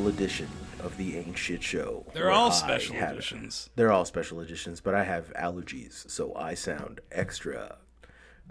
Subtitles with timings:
[0.00, 0.48] special edition
[0.82, 2.06] of the Ain't Shit Show.
[2.14, 3.68] They're all special have- editions.
[3.76, 7.76] They're all special editions, but I have allergies, so I sound extra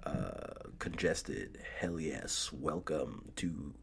[0.06, 1.58] uh, congested.
[1.80, 2.52] Hell yes.
[2.54, 3.74] Welcome to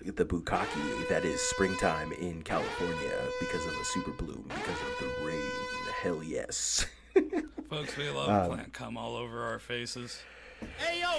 [0.00, 5.26] the Bukaki that is springtime in California because of a super bloom, because of the
[5.26, 5.40] rain.
[6.02, 6.86] Hell yes.
[7.68, 10.20] Folks, we love Um, plant cum all over our faces.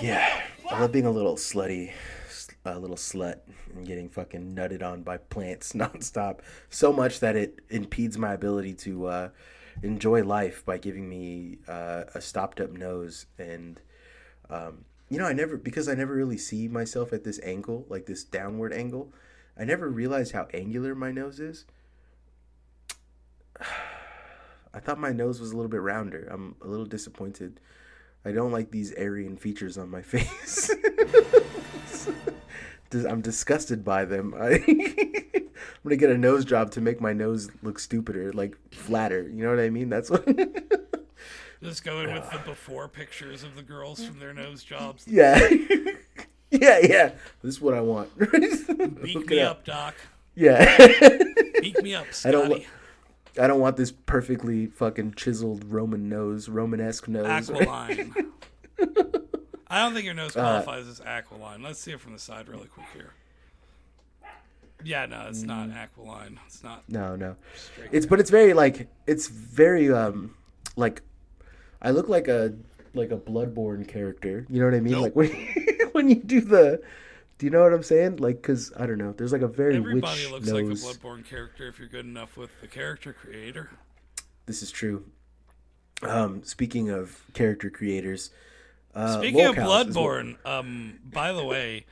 [0.01, 1.91] Yeah, I love being a little slutty,
[2.65, 3.39] a little slut,
[3.73, 6.39] and getting fucking nutted on by plants nonstop.
[6.69, 9.29] So much that it impedes my ability to uh,
[9.81, 13.25] enjoy life by giving me uh, a stopped up nose.
[13.37, 13.81] And
[14.49, 18.05] um, you know, I never because I never really see myself at this angle, like
[18.05, 19.13] this downward angle.
[19.57, 21.65] I never realized how angular my nose is.
[24.75, 26.27] I thought my nose was a little bit rounder.
[26.31, 27.59] I'm a little disappointed.
[28.25, 30.71] I don't like these Aryan features on my face.
[32.95, 34.33] I'm disgusted by them.
[34.37, 34.63] I,
[35.83, 39.23] I'm gonna get a nose job to make my nose look stupider, like flatter.
[39.23, 39.89] You know what I mean?
[39.89, 40.25] That's what.
[41.63, 42.45] Just going with the ah.
[42.45, 45.05] before pictures of the girls from their nose jobs.
[45.07, 45.39] yeah,
[46.51, 47.11] yeah, yeah.
[47.41, 48.09] This is what I want.
[49.01, 49.95] Beak me up, Doc.
[50.35, 50.77] Yeah.
[51.61, 52.47] Beak me up, I don't.
[52.47, 52.59] Scotty.
[52.59, 52.65] wa-
[53.43, 57.49] I don't want this perfectly fucking chiseled Roman nose, Romanesque nose.
[57.49, 58.13] Aquiline.
[59.73, 61.63] I don't think your Uh, nose qualifies as aquiline.
[61.63, 63.09] Let's see it from the side really quick here.
[64.83, 65.75] Yeah, no, it's not Mm.
[65.75, 66.39] aquiline.
[66.45, 67.37] It's not No, no.
[67.91, 70.35] It's but it's very like it's very um
[70.75, 71.01] like
[71.81, 72.53] I look like a
[72.93, 74.45] like a bloodborne character.
[74.49, 74.99] You know what I mean?
[75.01, 75.29] Like when
[75.93, 76.81] when you do the
[77.39, 78.17] do you know what I'm saying?
[78.17, 79.13] Like cuz I don't know.
[79.13, 80.83] There's like a very Everybody looks nose.
[80.83, 83.71] like a bloodborne character if you're good enough with the character creator.
[84.45, 85.05] This is true.
[86.03, 88.31] Um speaking of character creators,
[88.95, 91.85] uh Speaking of Lolcows is what- Bloodborne, um, by the way,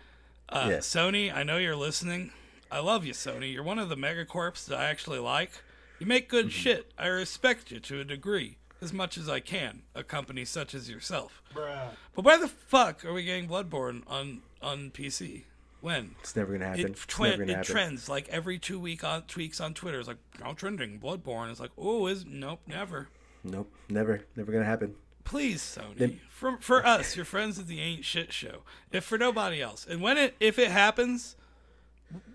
[0.50, 0.88] uh, Yes.
[0.88, 2.32] Sony, I know you're listening.
[2.72, 3.52] I love you, Sony.
[3.54, 5.52] You're one of the megacorps that I actually like.
[6.00, 6.52] You make good Mm-hmm.
[6.52, 6.92] shit.
[6.98, 9.82] I respect you to a degree, as much as I can.
[9.94, 11.42] A company such as yourself.
[11.54, 15.44] But why the fuck are we getting Bloodborne on on PC?
[15.82, 16.14] When?
[16.20, 16.82] it's never going to happen.
[16.82, 17.72] It, it's never going to it happen.
[17.72, 19.98] trends like every two week on tweaks on Twitter.
[20.00, 21.50] It's like now trending Bloodborne.
[21.52, 23.10] It's like oh, is nope, never.
[23.44, 24.22] Nope, never.
[24.36, 24.94] Never going to happen.
[25.24, 29.62] Please, Sony, for for us, your friends at the Ain't Shit Show, if for nobody
[29.62, 31.36] else, and when it if it happens,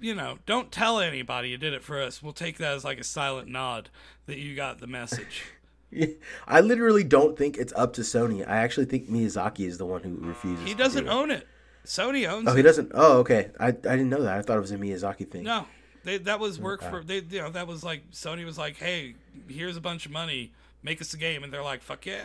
[0.01, 2.23] you know, don't tell anybody you did it for us.
[2.23, 3.91] We'll take that as like a silent nod
[4.27, 5.45] that you got the message.
[6.49, 8.47] I literally don't think it's up to Sony.
[8.47, 10.67] I actually think Miyazaki is the one who refuses.
[10.67, 11.15] He doesn't do it.
[11.15, 11.47] own it.
[11.85, 12.51] Sony owns it.
[12.51, 12.65] Oh, he it.
[12.65, 12.93] doesn't.
[12.95, 13.51] Oh, okay.
[13.61, 14.39] I I didn't know that.
[14.39, 15.45] I thought it was a Miyazaki thing.
[15.45, 15.67] No,
[16.05, 17.21] they, that was work for they.
[17.21, 19.15] You know, that was like Sony was like, hey,
[19.49, 22.25] here's a bunch of money, make us a game, and they're like, fuck yeah.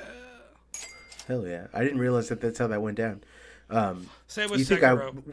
[1.31, 1.67] Hell yeah!
[1.73, 3.23] I didn't realize that that's how that went down.
[3.69, 4.95] Um, Same with you think I?
[4.95, 5.23] Sekiro.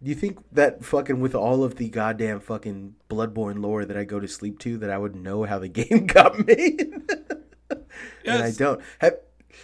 [0.00, 4.20] You think that fucking with all of the goddamn fucking Bloodborne lore that I go
[4.20, 6.80] to sleep to, that I would know how the game got made?
[8.24, 8.80] and I don't.
[9.00, 9.18] Have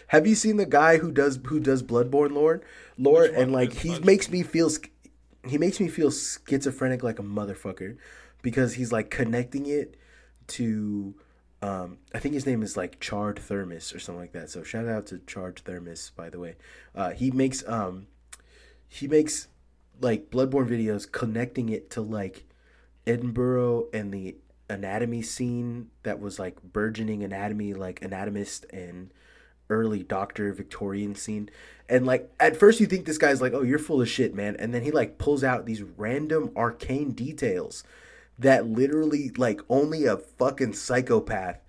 [0.09, 2.61] Have you seen the guy who does who does Bloodborne lore?
[2.99, 4.71] Lore and like he makes me feel
[5.49, 7.97] he makes me feel schizophrenic like a motherfucker
[8.43, 9.97] because he's like connecting it
[10.49, 11.15] to
[11.65, 14.51] um, I think his name is like Charred Thermos or something like that.
[14.51, 16.57] So shout out to Charred Thermos, by the way.
[16.95, 18.07] Uh, he makes um,
[18.87, 19.49] he makes
[19.99, 22.45] like Bloodborne videos connecting it to like
[23.07, 24.37] Edinburgh and the
[24.69, 29.11] anatomy scene that was like burgeoning anatomy, like anatomist and
[29.71, 31.49] early doctor Victorian scene.
[31.89, 34.55] And like at first you think this guy's like, oh, you're full of shit, man.
[34.59, 37.85] And then he like pulls out these random arcane details
[38.39, 41.61] that literally like only a fucking psychopath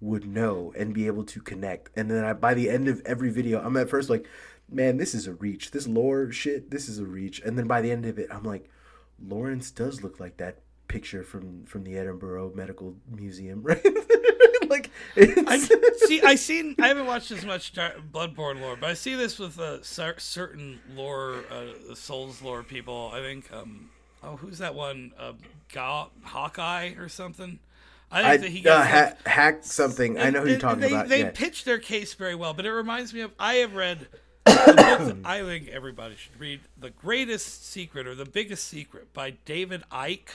[0.00, 1.90] would know and be able to connect.
[1.96, 4.26] And then I, by the end of every video, I'm at first like,
[4.68, 5.70] man, this is a reach.
[5.70, 7.40] This lore shit, this is a reach.
[7.40, 8.68] And then by the end of it, I'm like,
[9.24, 10.58] Lawrence does look like that
[10.88, 13.82] picture from from the Edinburgh Medical Museum, right?
[14.68, 15.58] like, I
[16.06, 16.20] see.
[16.22, 16.74] I seen.
[16.80, 21.44] I haven't watched as much Bloodborne lore, but I see this with uh, certain lore,
[21.50, 23.10] uh, Souls lore people.
[23.14, 23.52] I think.
[23.52, 23.90] Um,
[24.22, 25.12] oh, who's that one?
[25.18, 25.32] Uh,
[25.72, 27.58] Ga- Hawkeye or something.
[28.10, 30.18] I think I that he uh, ha- hacked something.
[30.18, 31.08] I know who you're talking they, about.
[31.08, 31.30] They yeah.
[31.32, 34.06] pitch their case very well, but it reminds me of I have read.
[34.46, 39.12] a book that I think everybody should read "The Greatest Secret" or "The Biggest Secret"
[39.14, 40.30] by David Icke,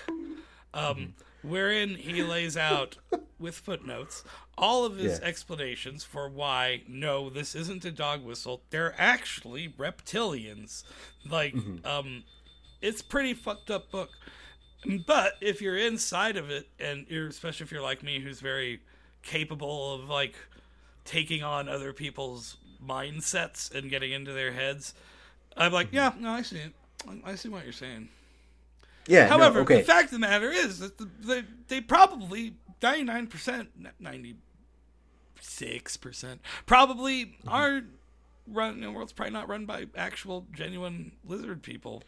[0.73, 1.13] um,
[1.43, 2.97] wherein he lays out
[3.37, 4.23] with footnotes
[4.57, 5.27] all of his Yeah.
[5.27, 8.63] explanations for why no, this isn't a dog whistle.
[8.69, 10.83] They're actually reptilians.
[11.29, 11.55] Like,
[11.85, 12.23] um,
[12.81, 14.09] it's pretty fucked up book.
[15.05, 18.81] But if you're inside of it, and you're especially if you're like me, who's very
[19.23, 20.35] capable of like
[21.03, 24.93] taking on other people's mindsets and getting into their heads,
[25.57, 26.73] I'm like, yeah, no, I see it.
[27.07, 28.09] I- I see what you're saying.
[29.07, 29.77] Yeah, no, However, okay.
[29.77, 32.53] the fact of the matter is that the, they, they probably
[32.83, 33.69] ninety nine percent,
[33.99, 34.35] ninety
[35.39, 37.49] six percent, probably Mm-hmm.
[37.49, 37.85] aren't
[38.47, 38.79] run.
[38.81, 42.03] The world's probably not run by actual genuine lizard people.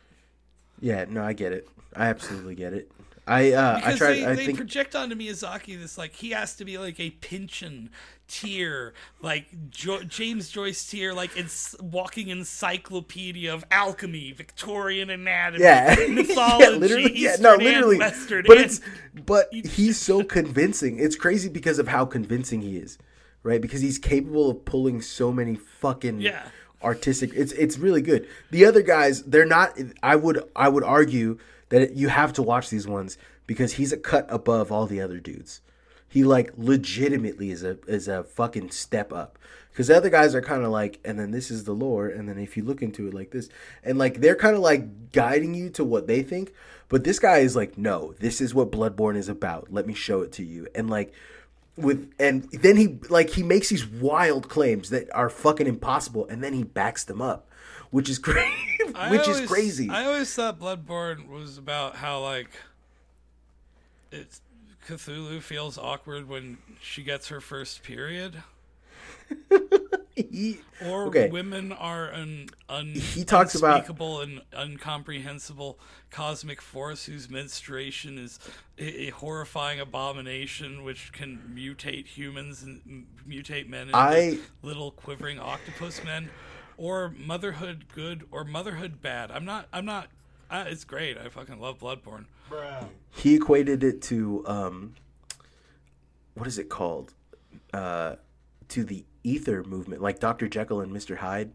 [0.82, 1.70] Yeah, no, I get it.
[1.96, 2.92] I absolutely get it.
[3.28, 4.14] I uh, I Because try.
[4.14, 7.12] they, I they think project onto Miyazaki this like he has to be like a
[7.12, 7.90] Pynchon
[8.28, 15.96] tier, like jo- James Joyce tier, like it's walking encyclopedia of alchemy, Victorian anatomy, yeah,
[16.08, 17.98] mythology, yeah, literally, yeah, no, and literally.
[17.98, 18.82] Western, but it's
[19.14, 21.00] but he's so convincing.
[21.00, 22.98] It's crazy because of how convincing he is,
[23.44, 23.62] right?
[23.62, 26.52] Because he's capable of pulling so many fucking Yeah.
[26.84, 27.32] Artistic.
[27.34, 28.28] It's it's really good.
[28.52, 29.78] The other guys, they're not.
[30.02, 31.38] I would I would argue
[31.70, 33.18] that you have to watch these ones
[33.48, 35.62] because he's a cut above all the other dudes.
[36.08, 39.38] He like legitimately is a is a fucking step up.
[39.72, 42.28] Because the other guys are kind of like, and then this is the lore, and
[42.28, 43.50] then if you look into it like this,
[43.84, 46.54] and like they're kind of like guiding you to what they think.
[46.90, 49.72] But this guy is like, no, this is what Bloodborne is about.
[49.72, 50.68] Let me show it to you.
[50.74, 51.14] And like,
[51.78, 56.44] with and then he like he makes these wild claims that are fucking impossible, and
[56.44, 57.50] then he backs them up,
[57.92, 58.54] which is crazy.
[59.10, 59.90] Which is crazy.
[59.90, 62.50] I always thought Bloodborne was about how like
[64.12, 64.42] it's
[64.88, 68.44] Cthulhu feels awkward when she gets her first period,
[70.16, 71.30] He- or Okay.
[71.30, 75.80] women are an un, He talks about- unspeakable and incomprehensible
[76.10, 78.38] cosmic force whose menstruation is
[78.78, 84.92] a, a horrifying abomination which can mutate humans and m- mutate men into I- little
[84.92, 86.30] quivering octopus men.
[86.78, 89.32] Or motherhood good or motherhood bad.
[89.32, 90.08] I'm not i'm not
[90.50, 91.18] uh, it's great.
[91.18, 92.26] I fucking love bloodborne.
[93.12, 94.96] He equated it to um
[96.36, 97.14] what is it called?
[97.74, 98.16] Uh
[98.70, 101.52] to the ether movement like dr jekyll and mr hyde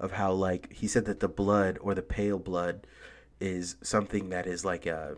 [0.00, 2.86] of how like he said that the blood or the pale blood
[3.40, 5.16] is something that is like a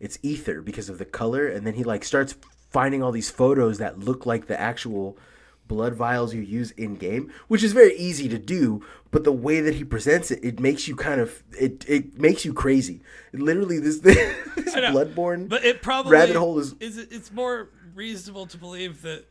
[0.00, 2.34] it's ether because of the color and then he like starts
[2.70, 5.16] finding all these photos that look like the actual
[5.66, 9.60] blood vials you use in game which is very easy to do but the way
[9.60, 13.00] that he presents it it makes you kind of it it makes you crazy.
[13.32, 18.58] Literally this this bloodborne but it probably rabbit hole is, is it's more reasonable to
[18.58, 19.24] believe that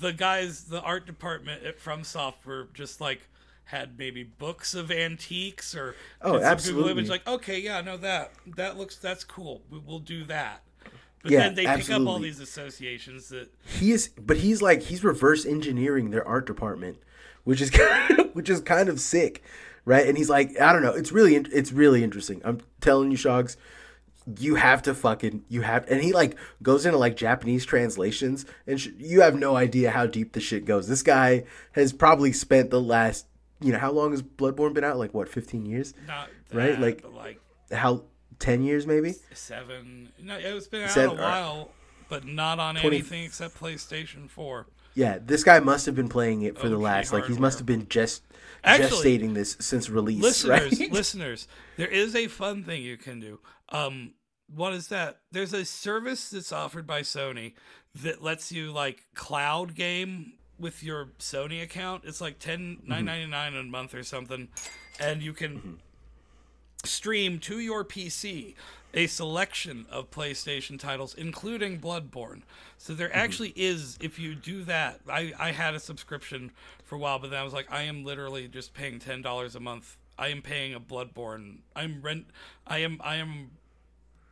[0.00, 3.28] the guys the art department at FromSoftware just like
[3.64, 6.90] had maybe books of antiques or Oh, some Google absolutely.
[6.92, 9.62] image like okay yeah no that that looks that's cool.
[9.70, 10.62] We, we'll do that.
[11.22, 14.82] But Yeah, then they pick up all these associations that he is but he's like
[14.82, 16.98] he's reverse engineering their art department
[17.44, 19.42] which is kind of, which is kind of sick
[19.84, 20.06] right?
[20.06, 22.40] And he's like i don't know it's really it's really interesting.
[22.44, 23.56] I'm telling you shogs
[24.38, 28.80] you have to fucking you have and he like goes into like japanese translations and
[28.80, 30.88] sh- you have no idea how deep the shit goes.
[30.88, 33.26] This guy has probably spent the last
[33.60, 34.98] you know how long has bloodborne been out?
[34.98, 35.94] Like what 15 years?
[36.06, 37.40] Not Right, that, like- like
[37.72, 38.04] how
[38.38, 39.14] 10 years maybe?
[39.34, 41.70] seven no it's been out Seven, a while
[42.08, 46.42] but not on 20 anything except playstation 4 yeah this guy must have been playing
[46.42, 48.22] it for the OG last like he must have been just
[48.64, 50.92] Actually, gestating this since release listeners right?
[50.92, 53.38] listeners there is a fun thing you can do.
[53.70, 54.12] Um
[54.54, 57.52] what is that there's a service that's offered by sony
[57.94, 63.08] that lets you like cloud game with your sony account it's like 10 mm-hmm.
[63.08, 64.48] 9.99 a month or something
[65.00, 65.74] and you can mm-hmm.
[66.84, 68.54] stream to your pc
[68.94, 72.42] a selection of PlayStation titles, including Bloodborne.
[72.78, 73.18] So there mm-hmm.
[73.18, 76.52] actually is, if you do that, I, I had a subscription
[76.84, 79.54] for a while, but then I was like, I am literally just paying ten dollars
[79.54, 79.96] a month.
[80.18, 81.58] I am paying a Bloodborne.
[81.76, 82.26] I'm rent.
[82.66, 83.00] I am.
[83.02, 83.50] I am.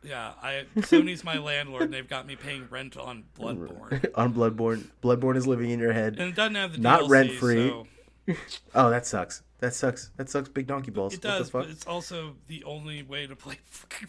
[0.07, 0.31] Yeah.
[0.41, 4.85] I Sony's my landlord, and they've got me paying rent on Bloodborne, on Bloodborne.
[5.03, 6.13] Bloodborne is living in your head.
[6.19, 7.69] and it doesn't have the Not DLC, rent-free.
[7.69, 7.87] So
[8.75, 9.41] Oh, that sucks.
[9.59, 10.11] That sucks.
[10.17, 10.49] That sucks.
[10.49, 11.13] Big donkey balls.
[11.13, 14.07] it does, but it's also the only way to play fucking.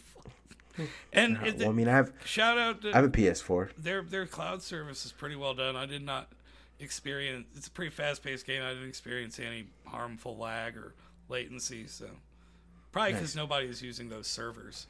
[1.13, 3.71] And it, well, I mean, I have shout out to I have a PS4.
[3.79, 5.75] their their cloud service is pretty well done.
[5.75, 6.29] I did not
[6.79, 7.47] experience.
[7.57, 8.63] It's a pretty fast paced game.
[8.63, 10.95] I didn't experience any harmful lag or
[11.29, 11.89] latency.
[11.89, 12.07] So
[12.93, 13.43] probably because Nice.
[13.43, 14.87] nobody is using those servers.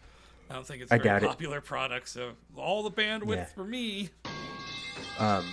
[0.50, 1.26] I don't think it's I a very doubt it.
[1.28, 2.08] popular product.
[2.08, 3.44] So all the bandwidth Yeah.
[3.46, 4.10] for me.
[5.18, 5.44] Um,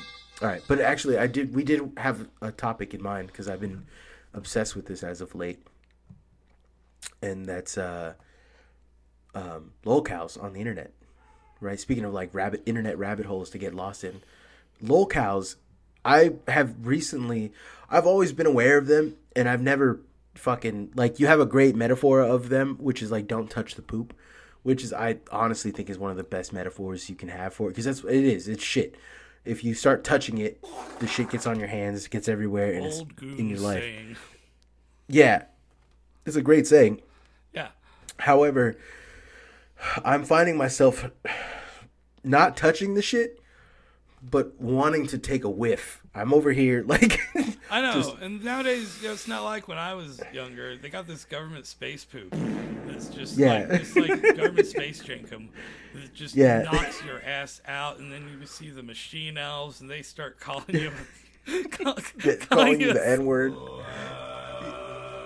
[0.41, 1.53] all right, but actually, I did.
[1.55, 3.85] We did have a topic in mind because I've been
[4.33, 5.65] obsessed with this as of late,
[7.21, 8.13] and that's uh,
[9.33, 10.91] um, lolcows on the internet.
[11.61, 11.79] Right.
[11.79, 14.21] Speaking of like rabbit internet rabbit holes to get lost in,
[14.83, 15.55] lolcows.
[16.03, 17.51] I have recently.
[17.89, 20.01] I've always been aware of them, and I've never
[20.35, 21.19] fucking like.
[21.19, 24.13] You have a great metaphor of them, which is like don't touch the poop.
[24.65, 27.67] Which is, I honestly think, is one of the best metaphors you can have for
[27.67, 28.48] it because that's what it is.
[28.48, 28.98] It's shit
[29.45, 30.63] if you start touching it,
[31.00, 33.81] the shit gets on your hands, it gets everywhere, and Old it's in your life.
[33.81, 34.15] saying.
[35.07, 35.43] Yeah,
[36.25, 37.01] it's a great saying.
[37.53, 37.69] Yeah.
[38.17, 38.75] However,
[40.03, 41.10] I'm finding myself
[42.24, 43.39] not touching the shit,
[44.22, 46.01] but wanting to take a whiff.
[46.15, 47.19] I'm over here like
[47.69, 50.75] I know, just, and nowadays you know, it's not like when I was younger.
[50.75, 52.34] They got this government space poop.
[52.95, 55.49] It's just yeah, like, it's like government space jankum.
[55.93, 56.63] It just yeah.
[56.63, 60.63] knocks your ass out, and then you see the machine elves, and they start calling
[60.69, 60.91] you,
[61.69, 63.53] call, calling, calling you the N word.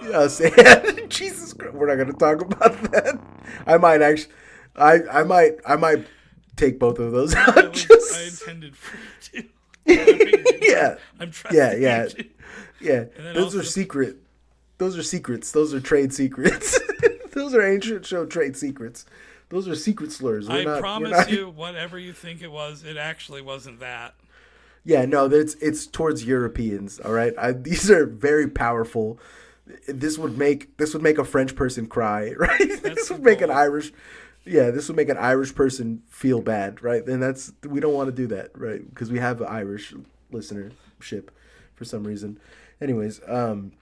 [0.10, 0.50] Yeah, say
[1.10, 3.20] Jesus Christ, we're not going to talk about that.
[3.68, 4.34] I might actually,
[4.76, 6.08] I I might I might
[6.56, 7.74] take both of those out.
[7.74, 8.16] just...
[8.16, 8.98] I intended for
[9.34, 9.44] you
[9.86, 10.60] to.
[10.62, 10.96] yeah.
[11.20, 11.56] I'm trying.
[11.56, 12.08] Yeah, yeah,
[12.82, 13.06] yeah.
[13.34, 13.60] Those also...
[13.60, 14.18] are secret.
[14.80, 15.52] Those are secrets.
[15.52, 16.80] Those are trade secrets.
[17.40, 19.06] Those are ancient show trade secrets.
[19.50, 20.48] Those are secret slurs.
[20.48, 21.32] We're I not, promise not...
[21.32, 24.14] you, whatever you think it was, it actually wasn't that.
[24.84, 27.00] Yeah, no, it's it's towards Europeans.
[27.00, 29.20] All right, I, these are very powerful.
[29.88, 32.60] This would make this would make a French person cry, right?
[32.60, 33.92] That's this would make an Irish
[34.46, 37.06] yeah, this would make an Irish person feel bad, right?
[37.06, 38.88] And that's we don't want to do that, right?
[38.88, 39.94] Because we have an Irish
[40.32, 41.30] listenership
[41.76, 42.40] for some reason.
[42.82, 43.74] Anyways, um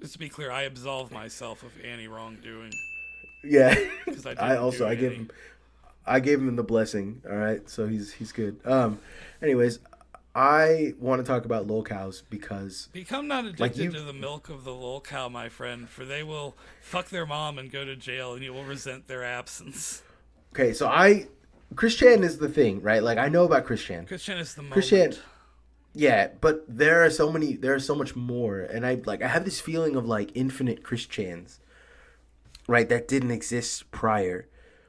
[0.00, 2.72] just to be clear, I absolve myself of any wrongdoing.
[3.44, 3.74] Yeah,
[4.26, 5.30] I, I, also I gave him
[6.06, 7.22] I gave him the blessing.
[7.28, 8.58] All right, so he's he's good.
[8.64, 8.98] Um,
[9.42, 9.78] anyways,
[10.34, 14.48] I want to talk about lolcows because become not addicted like you, to the milk
[14.48, 18.34] of the lolcow, my friend, for they will fuck their mom and go to jail,
[18.34, 20.02] and you will resent their absence.
[20.52, 21.26] Okay, so I
[21.76, 23.02] Chris Chan is the thing, right?
[23.02, 24.06] Like I know about Chris Chan.
[24.06, 24.72] Chris Chan is the moment.
[24.74, 25.14] Chris Chan.
[25.96, 27.54] Yeah, but there are so many.
[27.54, 29.22] There are so much more, and I like.
[29.22, 31.60] I have this feeling of like infinite Chris Chans,
[32.66, 32.88] right?
[32.88, 34.48] That didn't exist prior.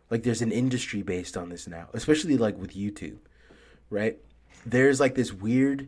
[0.10, 3.18] Like there's an industry based on this now, especially like with YouTube,
[3.90, 4.20] right?
[4.66, 5.88] there's like this weird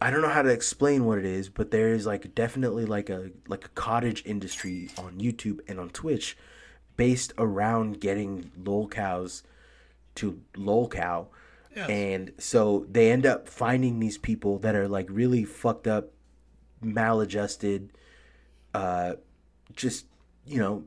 [0.00, 3.08] I don't know how to explain what it is, but there is like definitely like
[3.08, 6.36] a like a cottage industry on YouTube and on Twitch
[6.96, 9.44] based around getting lol cows
[10.16, 11.28] to lolcow.
[11.74, 11.88] Yes.
[11.88, 16.10] And so they end up finding these people that are like really fucked up,
[16.82, 17.90] maladjusted,
[18.74, 19.14] uh
[19.74, 20.06] just,
[20.46, 20.84] you know,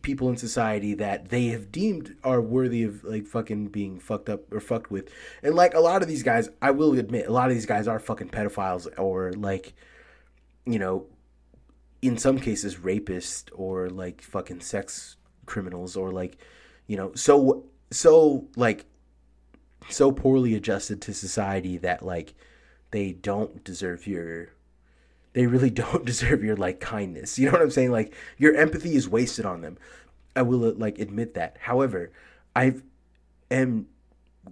[0.00, 4.52] people in society that they have deemed are worthy of like fucking being fucked up
[4.52, 5.10] or fucked with.
[5.42, 7.86] And like a lot of these guys, I will admit, a lot of these guys
[7.86, 9.74] are fucking pedophiles or like,
[10.66, 11.06] you know,
[12.00, 16.38] in some cases rapists or like fucking sex criminals or like,
[16.86, 18.86] you know, so so like
[19.88, 22.34] so poorly adjusted to society that like
[22.90, 24.48] they don't deserve your
[25.32, 27.38] they really don't deserve your like kindness.
[27.38, 27.90] You know what I'm saying?
[27.90, 29.78] Like your empathy is wasted on them.
[30.34, 31.56] I will like admit that.
[31.60, 32.10] However,
[32.56, 32.76] I
[33.50, 33.86] am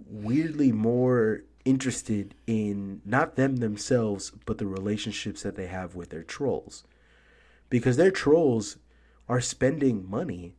[0.07, 6.23] weirdly more interested in not them themselves, but the relationships that they have with their
[6.23, 6.83] trolls.
[7.69, 8.77] Because their trolls
[9.29, 10.55] are spending money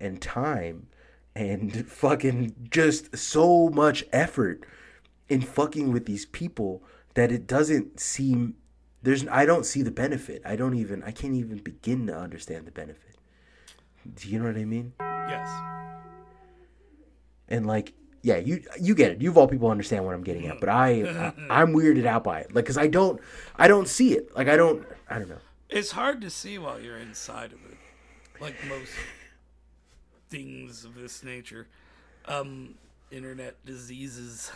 [0.00, 0.88] and time
[1.34, 4.64] and fucking just so much effort
[5.28, 6.82] in fucking with these people
[7.14, 8.54] that it doesn't seem
[9.02, 10.42] there's I don't see the benefit.
[10.44, 13.16] I don't even I can't even begin to understand the benefit.
[14.14, 14.92] Do you know what I mean?
[15.00, 15.48] Yes.
[17.48, 19.22] And like yeah, you you get it.
[19.22, 22.22] You of all people understand what I'm getting at, but I, I am weirded out
[22.24, 22.54] by it.
[22.54, 23.20] Like cuz I don't
[23.56, 24.34] I don't see it.
[24.36, 25.38] Like I don't I don't know.
[25.68, 27.78] It's hard to see while you're inside of it.
[28.40, 28.92] Like most
[30.28, 31.68] things of this nature.
[32.26, 32.74] Um
[33.10, 34.52] internet diseases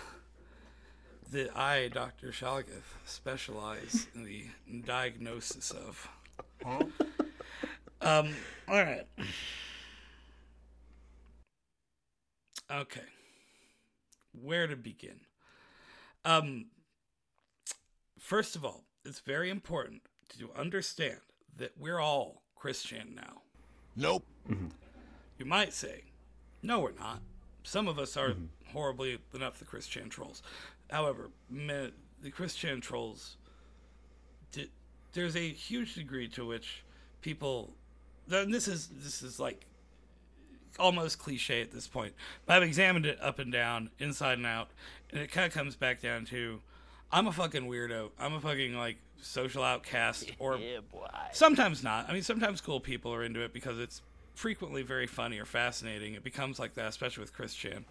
[1.32, 2.28] that I, Dr.
[2.28, 4.46] Shalgath, specialize in the
[4.84, 6.08] diagnosis of.
[6.64, 6.84] Huh?
[8.00, 8.34] Um,
[8.68, 9.06] all right.
[12.70, 13.00] Okay.
[14.32, 15.20] Where to begin?
[16.24, 16.66] Um,
[18.18, 20.02] first of all, it's very important
[20.38, 21.18] to understand
[21.56, 23.42] that we're all Christian now.
[23.96, 24.24] Nope.
[24.48, 24.68] Mm-hmm.
[25.38, 26.04] You might say,
[26.62, 27.20] no, we're not.
[27.62, 28.72] Some of us are mm-hmm.
[28.72, 30.42] horribly enough the Christian trolls.
[30.90, 33.36] However, the Christian trolls,
[35.12, 36.84] there's a huge degree to which
[37.20, 37.72] people,
[38.30, 39.66] and this is this is like
[40.78, 42.14] almost cliche at this point,
[42.46, 44.68] but I've examined it up and down, inside and out,
[45.10, 46.60] and it kind of comes back down to,
[47.12, 48.10] I'm a fucking weirdo.
[48.18, 50.80] I'm a fucking like social outcast, or yeah,
[51.32, 52.08] sometimes not.
[52.08, 54.02] I mean, sometimes cool people are into it because it's
[54.34, 56.14] frequently very funny or fascinating.
[56.14, 57.84] It becomes like that, especially with Chris Chan.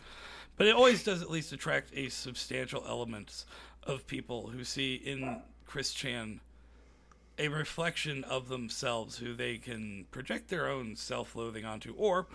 [0.56, 3.46] But it always does at least attract a substantial element
[3.84, 6.40] of people who see in Chris Chan
[7.40, 12.28] a reflection of themselves who they can project their own self loathing onto, or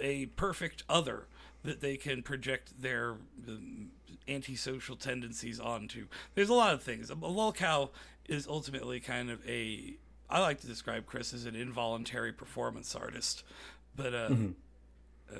[0.00, 1.26] a perfect other
[1.64, 3.16] that they can project their
[3.48, 3.90] um,
[4.28, 6.06] antisocial tendencies onto.
[6.34, 7.08] There's a lot of things.
[7.10, 7.90] A lolcow
[8.28, 9.94] is ultimately kind of a.
[10.28, 13.44] I like to describe Chris as an involuntary performance artist,
[13.96, 14.50] but uh, mm-hmm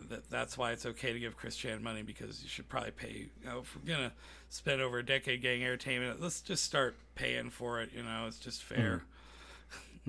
[0.08, 3.28] that, that's why it's okay to give Chris Chan money because you should probably pay.
[3.42, 4.12] You know, if we're gonna
[4.48, 7.90] spend over a decade getting entertainment, let's just start paying for it.
[7.94, 9.04] You know, it's just fair.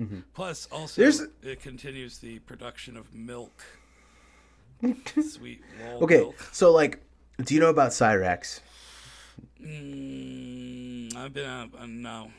[0.00, 0.20] Mm-hmm.
[0.34, 1.22] Plus, also, There's...
[1.42, 3.64] it continues the production of milk.
[5.22, 5.62] Sweet.
[5.82, 6.48] okay, milk.
[6.52, 7.00] so like,
[7.42, 8.60] do you know about Cyrax?
[9.62, 12.30] Mm, I've been uh, uh, no.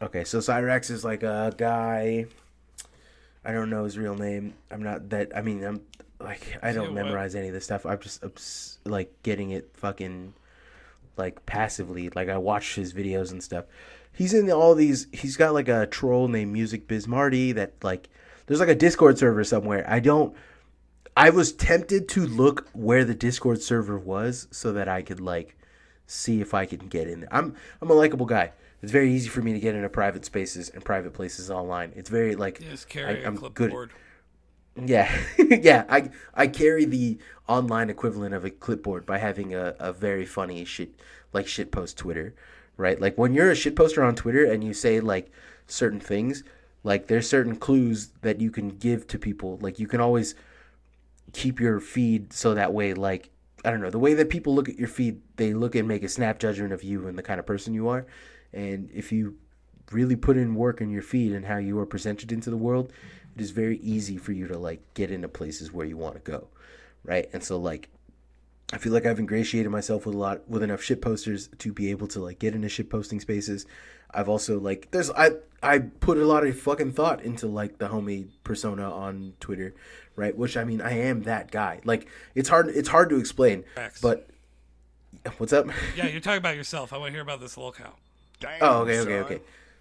[0.00, 2.26] Okay, so Cyrax is like a guy.
[3.44, 4.54] I don't know his real name.
[4.70, 5.36] I'm not that.
[5.36, 5.80] I mean, I'm
[6.22, 7.40] like I don't memorize what?
[7.40, 7.86] any of this stuff.
[7.86, 10.34] I'm just obs- like getting it fucking
[11.16, 12.10] like passively.
[12.10, 13.64] Like I watch his videos and stuff.
[14.12, 15.06] He's in all these.
[15.12, 18.08] He's got like a troll named Music Biz Marty that like.
[18.46, 19.84] There's like a Discord server somewhere.
[19.88, 20.34] I don't.
[21.16, 25.56] I was tempted to look where the Discord server was so that I could like
[26.06, 27.28] see if I can get in there.
[27.32, 28.52] I'm I'm a likable guy.
[28.82, 31.92] It's very easy for me to get into private spaces and private places online.
[31.94, 33.72] It's very like yes, carry I, am good.
[34.76, 35.84] Yeah, yeah.
[35.88, 40.64] I I carry the online equivalent of a clipboard by having a, a very funny
[40.64, 40.94] shit
[41.32, 42.34] like shit post Twitter,
[42.76, 43.00] right?
[43.00, 45.30] Like when you're a shit poster on Twitter and you say like
[45.66, 46.42] certain things,
[46.84, 49.58] like there's certain clues that you can give to people.
[49.60, 50.34] Like you can always
[51.32, 53.30] keep your feed so that way like
[53.64, 56.02] I don't know, the way that people look at your feed, they look and make
[56.02, 58.06] a snap judgment of you and the kind of person you are.
[58.52, 59.36] And if you
[59.92, 62.92] really put in work in your feed and how you are presented into the world,
[63.34, 66.30] it is very easy for you to like get into places where you want to
[66.30, 66.48] go.
[67.04, 67.28] Right.
[67.32, 67.88] And so like
[68.72, 71.90] I feel like I've ingratiated myself with a lot with enough shit posters to be
[71.90, 73.66] able to like get into shit posting spaces.
[74.10, 77.88] I've also like there's I I put a lot of fucking thought into like the
[77.88, 79.74] homie persona on Twitter,
[80.16, 80.36] right?
[80.36, 81.80] Which I mean I am that guy.
[81.84, 83.64] Like it's hard it's hard to explain,
[84.00, 84.28] but
[85.36, 85.66] what's up?
[85.96, 86.92] Yeah, you're talking about yourself.
[86.92, 87.92] I want to hear about this lolcow.
[88.40, 89.22] Damn, oh, okay, okay, son.
[89.24, 89.40] okay.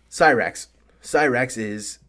[0.10, 0.67] Cyrax.
[1.02, 1.99] Cyrax is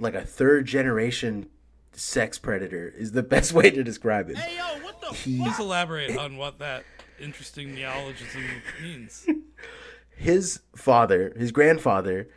[0.00, 1.48] like a third generation
[1.92, 4.36] sex predator is the best way to describe it.
[4.36, 6.84] Hey yo, what the he, Please elaborate on what that
[7.20, 8.42] interesting neologism
[8.82, 9.26] means.
[10.16, 12.28] His father, his grandfather,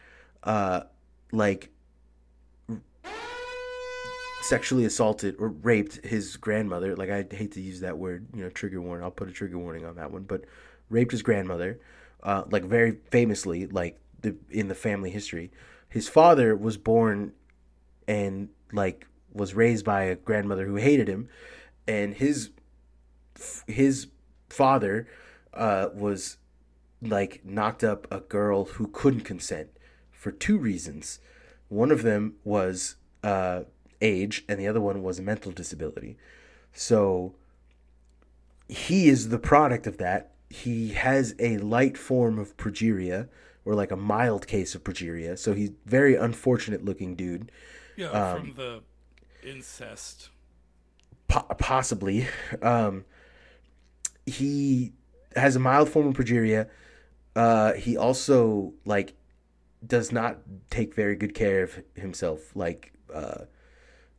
[0.41, 0.83] uh,
[1.33, 1.69] like
[4.39, 6.95] sexually assaulted or raped his grandmother.
[6.95, 9.03] Like I hate to use that word, you know, trigger warning.
[9.03, 10.45] I'll put a trigger warning on that one, but
[10.89, 11.81] raped his grandmother
[12.23, 15.51] uh, like very famously, like the in the family history.
[15.89, 17.33] His father was born
[18.07, 21.29] and like was raised by a grandmother who hated him,
[21.87, 22.51] and his
[23.67, 24.07] his
[24.49, 25.07] father
[25.53, 26.37] uh, was
[27.01, 29.69] like knocked up a girl who couldn't consent
[30.11, 31.19] for two reasons.
[31.69, 33.63] One of them was uh,
[34.01, 36.17] age, and the other one was a mental disability.
[36.71, 37.35] So
[38.67, 43.27] he is the product of that, he has a light form of progeria
[43.65, 45.37] or like a mild case of progeria.
[45.37, 47.51] So he's very unfortunate looking dude.
[47.95, 48.81] Yeah, um, from the
[49.47, 50.29] incest.
[51.27, 52.27] Po- possibly.
[52.61, 53.05] Um,
[54.25, 54.93] he
[55.35, 56.69] has a mild form of progeria.
[57.35, 59.15] Uh, he also like
[59.85, 60.37] does not
[60.69, 62.55] take very good care of himself.
[62.55, 63.45] Like, uh,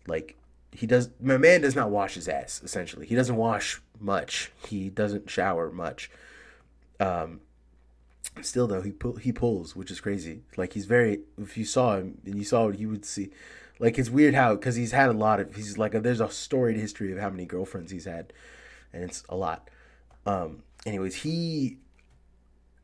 [0.06, 0.36] like
[0.72, 1.10] he does.
[1.20, 2.60] My man does not wash his ass.
[2.64, 4.50] Essentially, he doesn't wash much.
[4.66, 6.10] He doesn't shower much.
[7.00, 7.40] Um,
[8.42, 10.42] still though, he pull, he pulls, which is crazy.
[10.56, 11.20] Like he's very.
[11.38, 13.30] If you saw him and you saw what you would see.
[13.78, 15.54] Like it's weird how because he's had a lot of.
[15.54, 18.32] He's like a, there's a storied history of how many girlfriends he's had,
[18.92, 19.68] and it's a lot.
[20.26, 20.62] Um.
[20.86, 21.78] Anyways, he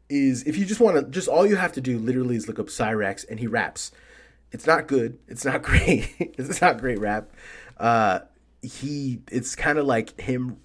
[0.09, 0.43] is.
[0.45, 2.67] If you just want to, just all you have to do literally is look up
[2.67, 3.93] Cyrax, and he raps.
[4.53, 5.19] It's not good.
[5.29, 6.13] It's not great.
[6.19, 7.31] it's not great rap.
[7.77, 8.21] Uh,
[8.63, 9.21] he.
[9.31, 10.59] It's kind of like him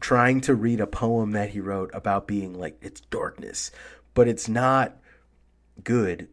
[0.00, 3.70] trying to read a poem that he wrote about being like it's darkness,
[4.14, 4.96] but it's not
[5.82, 6.28] good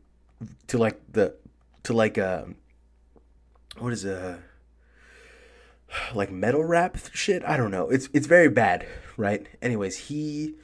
[0.68, 1.36] to like the
[1.84, 2.56] to like um,
[3.78, 4.40] what is a
[6.14, 7.44] like metal rap shit.
[7.46, 7.90] I don't know.
[7.90, 8.86] It's it's very bad,
[9.18, 9.48] right?
[9.62, 10.56] Anyways, he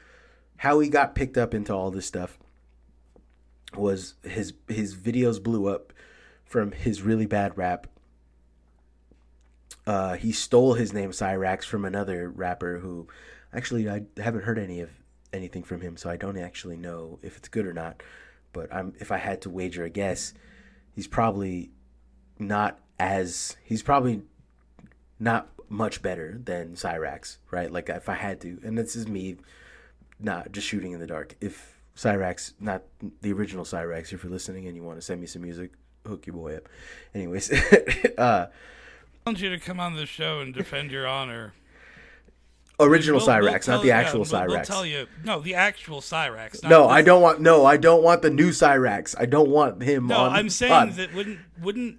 [0.57, 2.37] how he got picked up into all this stuff
[3.75, 5.93] was his his videos blew up
[6.45, 7.87] from his really bad rap
[9.87, 13.07] uh, he stole his name Cyrax from another rapper who
[13.53, 14.89] actually I haven't heard any of
[15.31, 18.03] anything from him, so I don't actually know if it's good or not.
[18.51, 20.33] But I'm if I had to wager a guess,
[20.93, 21.71] he's probably
[22.37, 24.21] not as he's probably
[25.19, 27.71] not much better than Cyrax, right?
[27.71, 29.37] Like if I had to, and this is me
[30.19, 31.35] not just shooting in the dark.
[31.41, 32.83] If Cyrax, not
[33.21, 35.71] the original Cyrax, if you're listening and you want to send me some music,
[36.05, 36.69] hook your boy up.
[37.13, 37.51] Anyways,
[38.17, 38.47] uh,
[39.25, 41.53] I want you to come on the show and defend your honor.
[42.79, 44.47] Original we'll, Cyrax, we'll not the actual yeah, Cyrax.
[44.47, 46.61] We'll tell you, no, the actual Cyrax.
[46.63, 46.91] No, this.
[46.91, 47.41] I don't want.
[47.41, 49.15] No, I don't want the new Cyrax.
[49.17, 50.05] I don't want him.
[50.05, 50.93] No, I'm saying pod.
[50.93, 51.97] that wouldn't wouldn't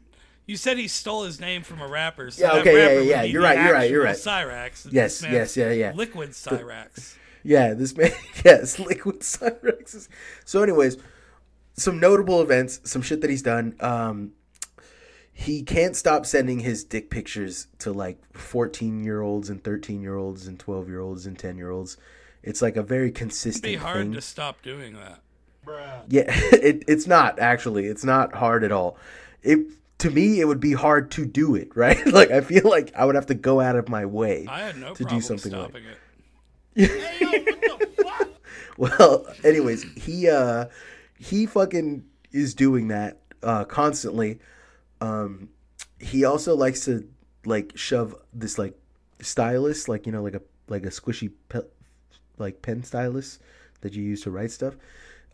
[0.49, 2.31] You said he stole his name from a rapper.
[2.31, 4.17] So Yeah, okay, yeah, rapper yeah, would yeah, you're right, you're right, you're right.
[4.17, 4.87] Cyrax.
[4.87, 5.93] and Yes, this yes, yeah, yeah.
[5.95, 7.17] Liquid Cyrax.
[7.45, 8.13] Yeah, this man.
[8.45, 10.09] Yes, liquid Cyraxes.
[10.47, 10.97] So, anyways,
[11.75, 13.77] some notable events, some shit that he's done.
[13.81, 14.33] Um,
[15.35, 20.17] he can't stop sending his dick pictures to like fourteen year olds and thirteen year
[20.17, 21.99] olds and twelve year olds and ten year olds.
[22.43, 24.13] It's like a very consistent It'd be hard thing.
[24.15, 25.21] to stop doing that.
[26.09, 27.85] Yeah, it, it's not actually.
[27.87, 28.97] It's not hard at all.
[29.43, 29.59] It
[29.99, 31.75] to me, it would be hard to do it.
[31.77, 32.05] Right?
[32.13, 34.47] like I feel like I would have to go out of my way.
[34.49, 35.75] I had no To do something like-
[36.77, 36.91] it.
[38.77, 40.67] Well, anyways, he uh
[41.19, 44.39] he fucking is doing that uh constantly.
[45.01, 45.49] Um
[45.99, 47.09] he also likes to
[47.45, 48.79] like shove this like
[49.21, 51.63] stylus, like you know, like a like a squishy pe-
[52.39, 53.41] like pen stylus
[53.81, 54.77] that you use to write stuff.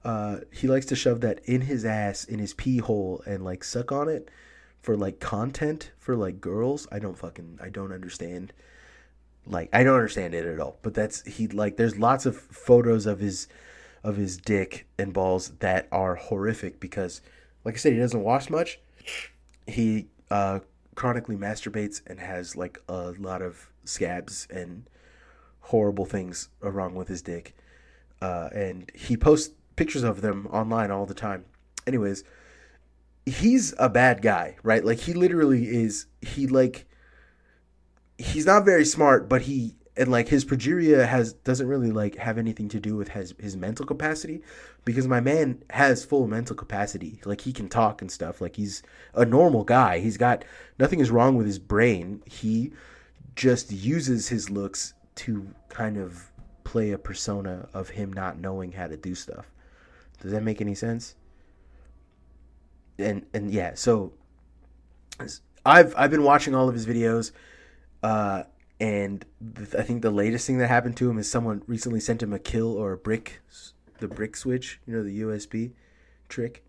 [0.05, 3.63] Uh he likes to shove that in his ass in his pee hole and like
[3.63, 4.31] suck on it
[4.85, 6.87] for like content for like girls.
[6.93, 8.53] I don't fucking I don't understand
[9.47, 10.79] like I don't understand it at all.
[10.83, 13.49] But that's he like there's lots of photos of his
[14.05, 17.23] of his dick and balls that are horrific because
[17.65, 18.79] like I said he doesn't wash much.
[19.67, 20.61] He uh
[20.95, 24.85] chronically masturbates and has like a lot of scabs and
[25.61, 27.57] horrible things wrong with his dick.
[28.21, 31.47] Uh and he posts pictures of them online all the time.
[31.87, 32.23] Anyways,
[33.27, 34.85] he's a bad guy, right?
[34.85, 36.87] Like he literally is he like
[38.19, 42.39] he's not very smart, but he and like his progeria has doesn't really like have
[42.39, 44.43] anything to do with his his mental capacity
[44.85, 47.21] because my man has full mental capacity.
[47.25, 48.41] Like he can talk and stuff.
[48.41, 48.83] Like he's
[49.15, 50.01] a normal guy.
[50.01, 50.45] He's got
[50.79, 52.23] nothing is wrong with his brain.
[52.27, 52.73] He
[53.37, 56.31] just uses his looks to kind of
[56.65, 59.51] play a persona of him not knowing how to do stuff.
[60.21, 61.15] Does that make any sense?
[62.99, 64.13] And and yeah, so
[65.67, 67.33] I've I've been watching all of his videos.
[68.03, 68.45] Uh,
[68.81, 69.25] and
[69.57, 72.33] th- I think the latest thing that happened to him is someone recently sent him
[72.33, 73.41] a kill or a brick,
[73.99, 75.73] the brick switch, you know, the USB
[76.29, 76.65] trick,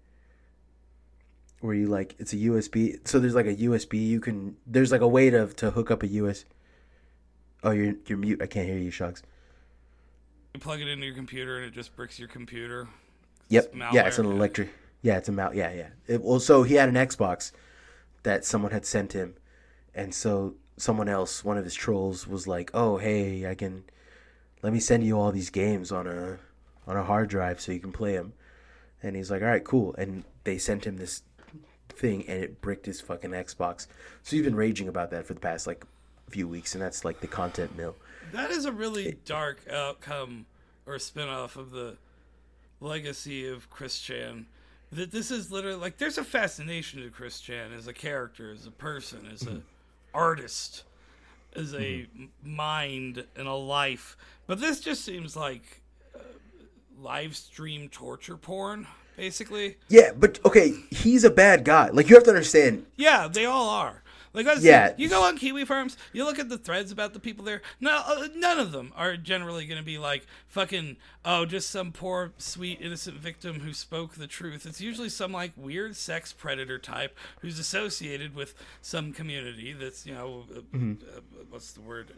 [1.59, 3.05] where you like it's a USB.
[3.07, 4.55] So there's like a USB you can.
[4.65, 6.45] There's like a way to to hook up a US.
[7.63, 8.41] Oh, you're you're mute.
[8.41, 9.23] I can't hear you, Shucks.
[10.53, 12.87] You plug it into your computer and it just bricks your computer.
[13.49, 13.75] Yep.
[13.91, 14.69] Yeah, it's an electric.
[15.05, 15.53] Yeah, it's a mount.
[15.53, 15.89] Yeah, yeah.
[16.07, 17.51] It, well, so he had an Xbox
[18.23, 19.35] that someone had sent him,
[19.93, 23.83] and so someone else, one of his trolls, was like, "Oh, hey, I can
[24.63, 26.39] let me send you all these games on a
[26.87, 28.33] on a hard drive so you can play them."
[29.03, 31.21] And he's like, "All right, cool." And they sent him this
[31.89, 33.85] thing, and it bricked his fucking Xbox.
[34.23, 35.85] So he's been raging about that for the past like
[36.31, 37.95] few weeks, and that's like the content mill.
[38.31, 40.47] That is a really dark outcome
[40.87, 41.97] or spin-off of the
[42.81, 44.47] legacy of Chris Chan.
[44.91, 48.65] That this is literally like there's a fascination to Chris Chan as a character, as
[48.65, 49.63] a person, as an
[50.13, 50.83] artist,
[51.55, 54.15] as a m- mind and a life.
[54.47, 55.81] But this just seems like
[56.15, 56.19] uh,
[57.01, 59.77] live stream torture porn, basically.
[59.89, 61.89] Yeah, but okay, he's a bad guy.
[61.89, 62.85] Like you have to understand.
[62.95, 64.01] Yeah, they all are.
[64.35, 64.93] Like that's Yeah.
[64.97, 67.61] you go on Kiwi Farms, you look at the threads about the people there.
[67.79, 71.91] No, uh, none of them are generally going to be like fucking oh, just some
[71.91, 74.65] poor sweet innocent victim who spoke the truth.
[74.65, 80.13] It's usually some like weird sex predator type who's associated with some community that's you
[80.13, 81.19] know uh, uh,
[81.49, 82.11] what's the word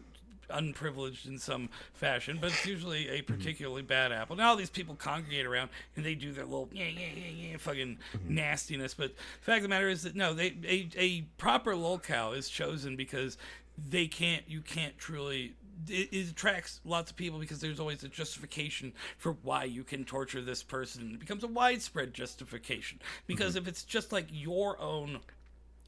[0.49, 3.33] unprivileged in some fashion, but it's usually a mm-hmm.
[3.33, 4.35] particularly bad apple.
[4.35, 7.57] Now all these people congregate around and they do their little yeah yeah yeah yeah
[7.57, 8.35] fucking mm-hmm.
[8.35, 8.93] nastiness.
[8.93, 12.49] But the fact of the matter is that no, they a, a proper lolcow is
[12.49, 13.37] chosen because
[13.77, 15.53] they can't you can't truly
[15.87, 20.03] it, it attracts lots of people because there's always a justification for why you can
[20.03, 21.11] torture this person.
[21.13, 23.63] It becomes a widespread justification because mm-hmm.
[23.63, 25.19] if it's just like your own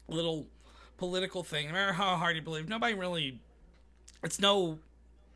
[0.08, 0.46] little
[0.96, 3.40] political thing, no matter how hard you believe, nobody really
[4.22, 4.78] it's no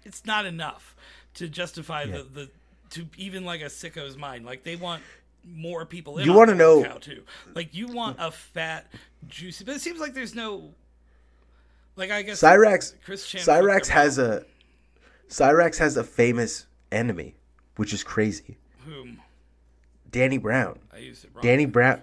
[0.05, 0.95] it's not enough
[1.35, 2.51] to justify the, the
[2.91, 4.45] to even like a sicko's mind.
[4.45, 5.03] Like they want
[5.47, 7.23] more people in You wanna know- cow too.
[7.55, 8.87] Like you want a fat
[9.27, 10.71] juicy but it seems like there's no
[11.97, 14.45] like i guess Cyrax Chris Chan Cyrax has a
[15.31, 17.35] Cyrax has a famous enemy,
[17.77, 18.59] which is crazy.
[18.85, 19.21] whom?
[20.11, 20.79] Danny Brown.
[20.93, 21.43] i used it wrong.
[21.43, 22.03] Danny Brown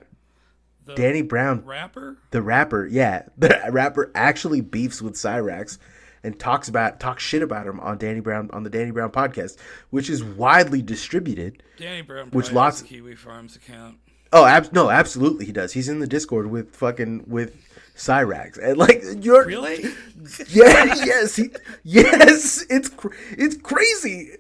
[0.86, 2.18] the Danny Brown rapper?
[2.32, 5.78] the rapper, yeah, the rapper actually beefs with Cyrax
[6.24, 9.58] and talks about talks shit about him on Danny Brown on the Danny Brown podcast,
[9.90, 11.64] which is widely distributed.
[11.78, 13.98] danny brown Which lots- kiwi farms account
[14.34, 15.74] Oh, ab- no, absolutely he does.
[15.74, 17.54] He's in the Discord with fucking with
[17.98, 19.82] Cyrax, and like you're really
[20.48, 21.50] yeah, yes, he,
[21.84, 24.38] yes, it's cr- it's crazy.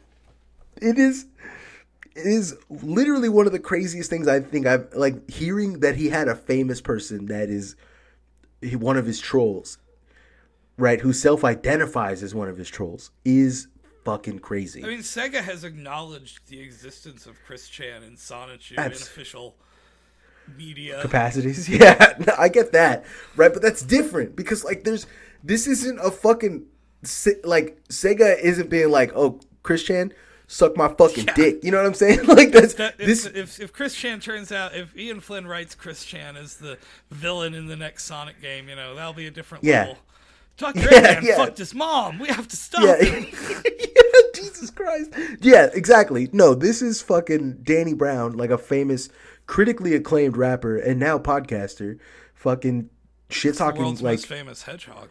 [0.81, 1.25] It is
[2.15, 6.07] it is literally one of the craziest things I think I've like hearing that he
[6.07, 7.75] had a famous person that is
[8.61, 9.77] he- one of his trolls,
[10.77, 13.67] right, who self-identifies as one of his trolls, is
[14.05, 14.83] fucking crazy.
[14.83, 19.55] I mean, Sega has acknowledged the existence of Chris Chan and Sonichu in Abs- official
[20.57, 21.01] media.
[21.01, 21.69] capacities.
[21.69, 23.05] Yeah, no, I get that,
[23.35, 23.53] right?
[23.53, 25.05] But that's different because like there's
[25.43, 26.65] this isn't a fucking
[27.43, 30.13] like Sega isn't being like, oh, Chris Chan,
[30.47, 31.33] suck my fucking Yeah.
[31.33, 31.63] dick.
[31.63, 32.23] You know what I'm saying?
[32.25, 33.25] like that's That, if, this.
[33.27, 36.77] if if Chris Chan turns out, if Ian Flynn writes Chris Chan as the
[37.11, 39.79] villain in the next Sonic game, you know that'll be a different Yeah.
[39.81, 39.97] level.
[40.61, 41.35] Chris Yeah, yeah.
[41.37, 42.19] fucked his mom.
[42.19, 43.03] We have to stop Yeah.
[43.03, 43.25] him.
[43.65, 45.11] yeah, Jesus Christ.
[45.41, 46.29] Yeah, exactly.
[46.31, 49.09] No, this is fucking Danny Brown, like a famous,
[49.47, 51.99] critically acclaimed rapper and now podcaster,
[52.33, 52.89] fucking
[53.29, 55.09] shit talking like famous hedgehog.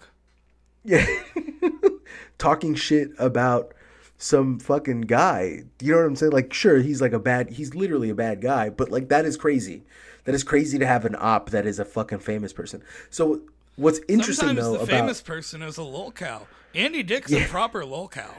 [0.84, 1.06] Yeah.
[2.38, 3.74] Talking shit about
[4.16, 5.64] some fucking guy.
[5.80, 6.32] You know what I'm saying?
[6.32, 9.36] Like, sure, he's like a bad, he's literally a bad guy, but like, that is
[9.36, 9.84] crazy.
[10.24, 12.82] That is crazy to have an op that is a fucking famous person.
[13.10, 13.42] So,
[13.76, 14.88] what's interesting Sometimes though the about.
[14.88, 16.46] famous person is a lol cow.
[16.74, 18.34] Andy Dick's a proper lol cow.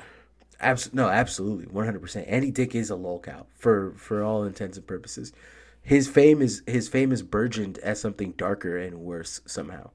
[0.60, 2.28] Abs- no, absolutely, one hundred percent.
[2.28, 5.34] Andy Dick is a lolcow for for all intents and purposes.
[5.82, 9.90] His fame is his fame is burgeoned as something darker and worse somehow,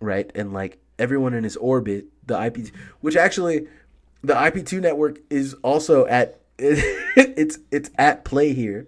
[0.00, 0.30] right?
[0.34, 2.68] And like everyone in his orbit, the IP,
[3.00, 3.66] which actually,
[4.22, 8.86] the IP two network is also at it's it's at play here,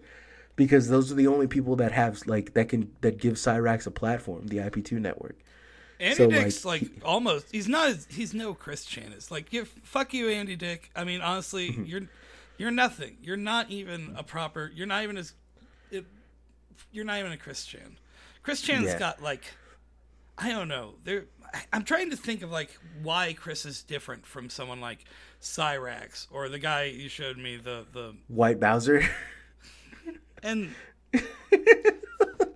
[0.56, 3.90] because those are the only people that have like that can that give Cyrax a
[3.90, 4.48] platform.
[4.48, 5.38] The IP two network.
[6.00, 7.46] Andy So, Dick's like, like, almost.
[7.52, 7.88] He's not.
[7.90, 9.12] as- He's no Chris Chan.
[9.12, 10.90] It's like, you, fuck you, Andy Dick.
[10.96, 11.84] I mean, honestly, Mm-hmm.
[11.84, 12.00] you're
[12.58, 13.16] you're nothing.
[13.22, 14.70] You're not even a proper.
[14.74, 15.34] You're not even as.
[15.90, 16.04] It,
[16.92, 17.98] you're not even a Chris Chan.
[18.42, 18.98] Chris Chan's Yeah.
[18.98, 19.44] got like,
[20.38, 20.94] I don't know.
[21.04, 21.24] There.
[21.72, 22.70] I'm trying to think of like
[23.02, 25.04] why Chris is different from someone like
[25.42, 29.02] Cyrax or the guy you showed me the the White Bowser.
[30.42, 30.72] and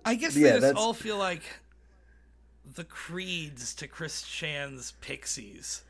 [0.05, 1.41] I guess Yeah, they just that's- all feel like
[2.75, 5.83] the creeds to Chris Chan's Pixies.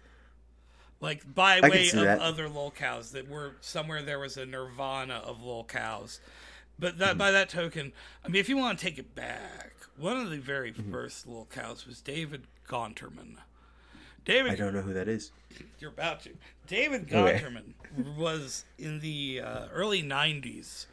[1.01, 2.19] Like by can way of that.
[2.21, 6.19] other lolcows that were somewhere there was a nirvana of lolcows.
[6.79, 7.17] But Mm-hmm.
[7.17, 7.91] by that token,
[8.23, 10.91] I mean if you want to take it back, one of the very Mm-hmm.
[10.91, 13.35] first lolcows was David Gonterman.
[14.23, 15.31] David I don't know who that is.
[15.79, 16.31] you're about to.
[16.67, 17.39] David Okay.
[17.39, 20.85] Gonterman was in the uh, early '90s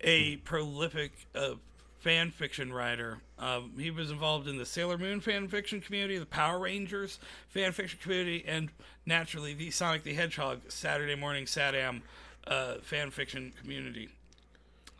[0.00, 1.54] a prolific uh,
[2.00, 3.18] fan fiction writer.
[3.42, 7.72] Um, he was involved in the Sailor Moon fan fiction community, the Power Rangers fan
[7.72, 8.70] fiction community, and
[9.04, 12.02] naturally the Sonic the Hedgehog Saturday morning SatAM
[12.46, 14.10] uh, fan fiction community.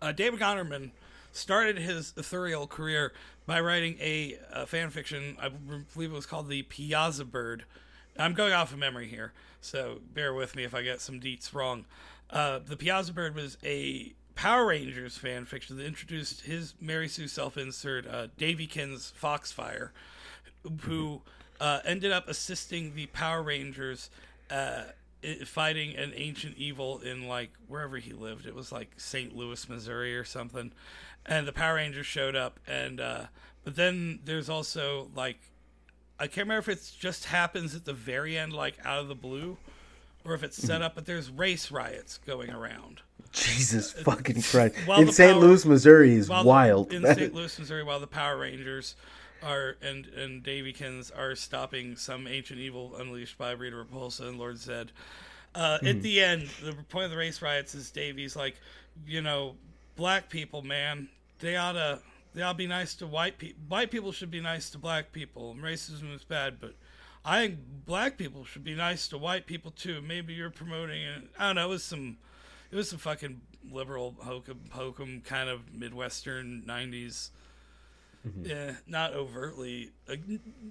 [0.01, 0.91] Uh, David Gonterman
[1.31, 3.13] started his ethereal career
[3.47, 5.37] by writing a, uh fan fiction.
[5.41, 5.49] I
[5.95, 7.65] believe it was called the Piasa Bird.
[8.19, 11.55] I'm going off of memory here, so bear with me if I get some deets
[11.55, 11.85] wrong.
[12.29, 17.29] Uh, the Piasa Bird was a Power Rangers fan fiction that introduced his Mary Sue
[17.29, 19.93] self-insert uh, Davykins Foxfire,
[20.83, 21.23] who
[21.61, 24.11] uh, ended up assisting the Power Rangers
[24.51, 24.85] uh,
[25.45, 28.47] fighting an ancient evil in like wherever he lived.
[28.47, 29.37] It was like St.
[29.37, 30.73] Louis, Missouri, or something.
[31.25, 33.27] And the Power Rangers showed up, and uh,
[33.65, 35.39] but then there's also like
[36.19, 39.15] I can't remember if it just happens at the very end, like out of the
[39.15, 39.57] blue,
[40.25, 40.95] or if it's set up.
[40.95, 43.01] But there's race riots going around.
[43.33, 44.75] Jesus fucking Christ!
[44.89, 45.33] In St.
[45.33, 46.93] power- Louis, Missouri is While the- wild.
[46.93, 47.33] in St.
[47.35, 48.95] Louis, Missouri, while the Power Rangers
[49.43, 54.59] are and and Davykins are stopping some ancient evil unleashed by Rita Repulsa and Lord
[54.59, 54.93] Zed.
[55.55, 55.87] Uh, Hmm.
[55.87, 58.57] At the end, the point of the race riots is Davy's like,
[59.07, 59.55] you know,
[59.97, 61.09] black people, man,
[61.41, 62.01] they oughta
[62.35, 63.61] they ought to be nice to white people.
[63.69, 65.51] White people should be nice to black people.
[65.53, 66.75] And racism is bad, but
[67.25, 70.03] I think black people should be nice to white people too.
[70.03, 71.25] Maybe you're promoting it.
[71.39, 71.67] I don't know.
[71.67, 72.19] It was some
[72.71, 77.31] it was some fucking liberal hokum hokum kind of midwestern '90s.
[78.27, 78.47] Mm-hmm.
[78.47, 79.91] Yeah, not overtly.
[80.09, 80.21] Like,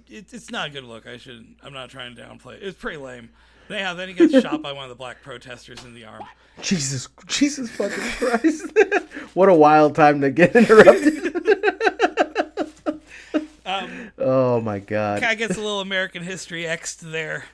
[0.08, 1.06] it, it's not a good look.
[1.06, 1.54] I should.
[1.62, 2.54] I'm not trying to downplay.
[2.54, 2.62] it.
[2.62, 3.30] It's pretty lame.
[3.68, 6.22] But anyhow, then he gets shot by one of the black protesters in the arm.
[6.62, 8.66] Jesus, Jesus fucking Christ!
[9.34, 11.34] what a wild time to get interrupted.
[13.64, 15.20] Um, oh my God!
[15.20, 17.44] Kind of gets a little American history X there.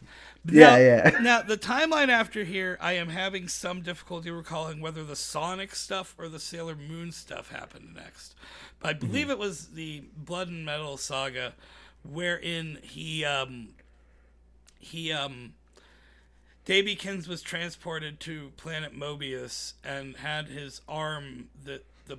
[0.50, 1.18] Yeah, Now- yeah.
[1.20, 6.14] Now the timeline after here, I am having some difficulty recalling whether the Sonic stuff
[6.16, 8.34] or the Sailor Moon stuff happened next.
[8.80, 9.06] But I Mm-hmm.
[9.06, 11.54] believe it was the Blood and Metal saga,
[12.02, 13.70] wherein he um
[14.78, 15.52] he um
[16.64, 22.18] Davykins was transported to planet Mobius and had his arm that the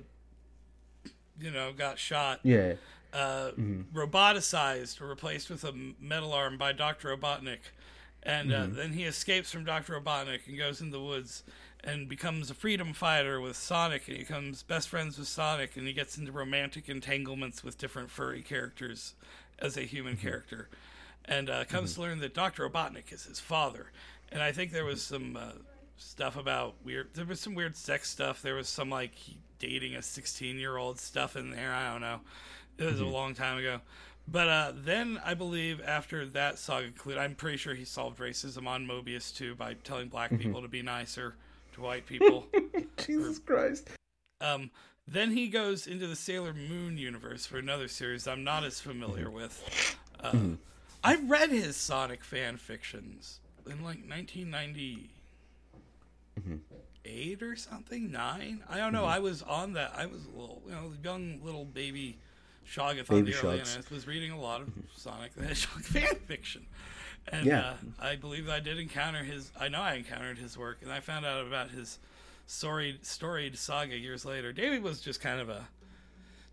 [1.40, 2.74] you know got shot Yeah,
[3.12, 3.50] uh,
[3.92, 7.16] roboticized or replaced with a metal arm by Dr.
[7.16, 7.58] Robotnik.
[8.22, 9.98] And uh, then he escapes from Dr.
[9.98, 11.42] Robotnik and goes in the woods
[11.82, 15.86] and becomes a freedom fighter with Sonic, and he becomes best friends with Sonic, and
[15.86, 19.14] he gets into romantic entanglements with different furry characters
[19.58, 20.26] as a human mm-hmm.
[20.26, 20.68] character,
[21.24, 22.02] and uh, comes mm-hmm.
[22.02, 23.86] to learn that Doctor Robotnik is his father.
[24.30, 25.52] And I think there was some uh,
[25.96, 27.08] stuff about weird.
[27.14, 28.42] There was some weird sex stuff.
[28.42, 29.12] There was some like
[29.58, 31.72] dating a sixteen-year-old stuff in there.
[31.72, 32.20] I don't know.
[32.80, 33.04] It was mm-hmm.
[33.04, 33.80] a long time ago.
[34.26, 38.66] But uh, then I believe after that saga concluded, I'm pretty sure he solved racism
[38.66, 40.42] on Mobius too by telling black mm-hmm.
[40.42, 41.34] people to be nicer
[41.74, 42.46] to white people.
[42.96, 43.90] Jesus or, Christ.
[44.40, 44.70] Um,
[45.06, 49.26] then he goes into the Sailor Moon universe for another series I'm not as familiar
[49.26, 49.34] mm-hmm.
[49.34, 49.96] with.
[50.20, 50.54] Uh, mm-hmm.
[51.02, 55.10] I read his Sonic fan fictions in like 1998
[56.40, 57.44] mm-hmm.
[57.44, 58.62] or something, nine.
[58.68, 59.02] I don't know.
[59.02, 59.12] Mm-hmm.
[59.12, 59.92] I was on that.
[59.96, 62.18] I was a little, you know, young little baby
[62.70, 63.62] Shoggoth on the early.
[63.90, 64.68] Was reading a lot of.
[64.96, 66.66] Sonic the Hedgehog fan fiction.
[67.28, 67.60] And yeah.
[67.60, 69.50] uh, I believe I did encounter his.
[69.58, 71.98] I know I encountered his work, and I found out about his
[72.46, 74.52] storied, storied saga years later.
[74.52, 75.68] David was just kind of a,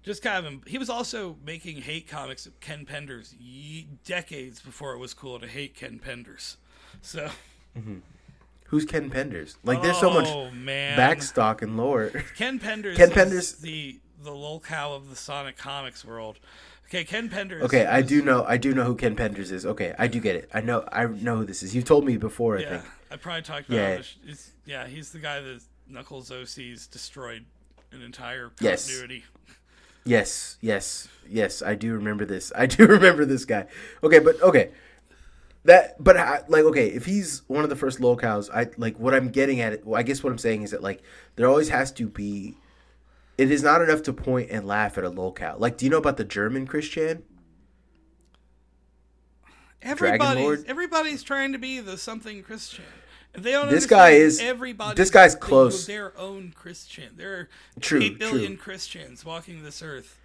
[0.04, 0.54] just kind of.
[0.54, 2.46] A, he was also making hate comics.
[2.46, 6.58] Of Ken Penders ye, decades before it was cool to hate Ken Penders.
[7.02, 7.30] So.
[7.78, 7.98] Mm-hmm.
[8.70, 9.56] Who's Ken Penders?
[9.64, 10.98] Like, there's so much oh, man.
[11.00, 12.12] backstock and lore.
[12.36, 12.98] Ken Penders.
[12.98, 13.98] Ken Penders, the
[14.28, 16.38] the lolcow of the Sonic Comics world.
[16.88, 17.62] Okay, Ken Penders.
[17.62, 18.46] Okay, I do know.
[18.46, 19.66] I do know who Ken Penders is.
[19.66, 20.50] Okay, I do get it.
[20.54, 20.88] I know.
[20.92, 21.74] I know who this is.
[21.74, 22.58] You've told me before.
[22.58, 22.84] I yeah, think.
[23.12, 23.78] I probably talked about.
[23.78, 24.52] Yeah, it.
[24.66, 24.88] yeah.
[24.88, 27.46] He's the guy that Knuckles OCs destroyed
[27.92, 29.24] an entire continuity.
[30.04, 30.58] Yes.
[30.62, 31.62] yes, yes, yes.
[31.62, 32.52] I do remember this.
[32.56, 33.68] I do remember this guy.
[34.04, 34.72] Okay, but okay.
[35.64, 36.16] That, but
[36.50, 39.74] like, okay, if he's one of the first lolcows, I like what I'm getting at.
[39.74, 39.86] It.
[39.86, 41.02] Well, I guess what I'm saying is that like
[41.36, 42.56] there always has to be
[43.38, 45.60] it is not enough to point and laugh at a lolcow.
[45.60, 47.24] Like, do you know about the German Chris Chan?
[49.82, 52.86] Everybody's everybody's trying to be the something Chris Chan.
[53.34, 54.96] They don't this guy is everybody.
[54.96, 55.86] This guy's close.
[55.86, 57.12] Their own Chris Chan.
[57.16, 58.58] There are true, eight billion true.
[58.58, 60.20] Chris Chans walking this earth.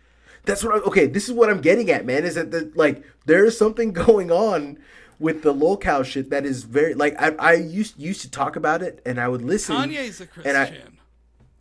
[0.45, 0.75] That's what.
[0.75, 2.25] I, okay, this is what I'm getting at, man.
[2.25, 4.79] Is that the, like there is something going on
[5.19, 8.83] with the lolcow shit that is very like I, I used used to talk about
[8.83, 9.77] it and I would listen.
[9.77, 10.99] Kanye's a Chris Chan.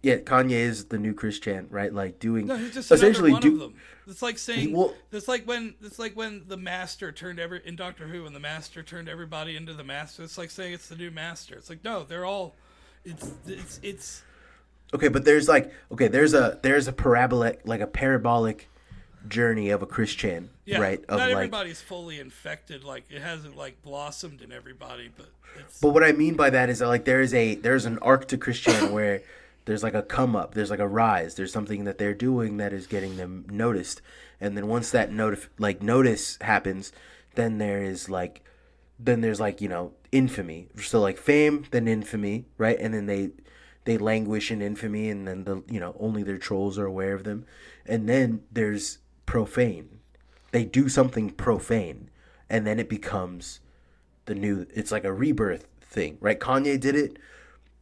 [0.04, 1.94] Yeah, Kanye is the new Chris Chan, right?
[1.94, 3.76] Like doing no, he's just essentially one do, of them.
[4.08, 7.76] It's like saying well, it's like when it's like when the Master turned every in
[7.76, 10.24] Doctor Who when the Master turned everybody into the Master.
[10.24, 11.56] It's like saying it's the new Master.
[11.56, 12.56] It's like no, they're all.
[13.06, 14.24] It's it's it's.
[14.94, 18.70] Okay, but there's like okay, there's a there's a parabolic like a parabolic
[19.28, 21.00] journey of a Chris Chan, yeah, right?
[21.04, 22.84] Of not like, everybody's fully infected.
[22.84, 25.28] Like it hasn't like blossomed in everybody, but.
[25.82, 28.30] But what I mean by that is that like there is a there's an arc
[28.30, 29.22] to Chris Chan where
[29.66, 32.74] there's like a come up there's like a rise there's something that they're doing that
[32.74, 34.02] is getting them noticed.
[34.40, 36.92] And then once that notif- like notice happens
[37.36, 38.44] then there is like
[39.00, 40.68] then there's like you know infamy.
[40.82, 42.78] So like fame then infamy right?
[42.80, 43.32] And then they
[43.86, 47.24] they languish in infamy and then the you know only their trolls are aware of
[47.24, 47.46] them.
[47.86, 50.00] And then there's profane.
[50.52, 52.10] They do something profane
[52.50, 53.62] and then it becomes
[54.26, 56.40] the new it's like a rebirth thing right?
[56.40, 57.18] Kanye did it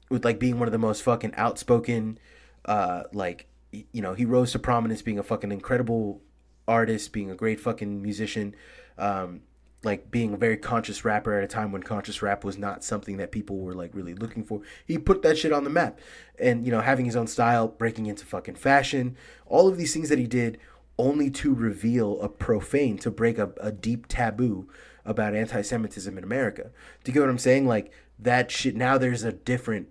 [0.10, 2.18] with like being one of the most fucking outspoken
[2.66, 6.22] uh like you know he rose to prominence being a fucking incredible
[6.68, 8.56] artist being a great fucking musician
[8.98, 9.42] um
[9.84, 13.18] like being a very conscious rapper at a time when conscious rap was not something
[13.18, 14.62] that people were like really looking for.
[14.86, 16.00] He put that shit on the map.
[16.38, 20.10] And you know having his own style breaking into fucking fashion all of these things
[20.10, 20.58] that he did
[20.98, 24.70] only to reveal a profane to break a, a deep taboo
[25.06, 26.72] about anti-semitism in america.
[27.04, 27.68] Do you get what i'm saying?
[27.68, 29.88] Like that shit now there's a different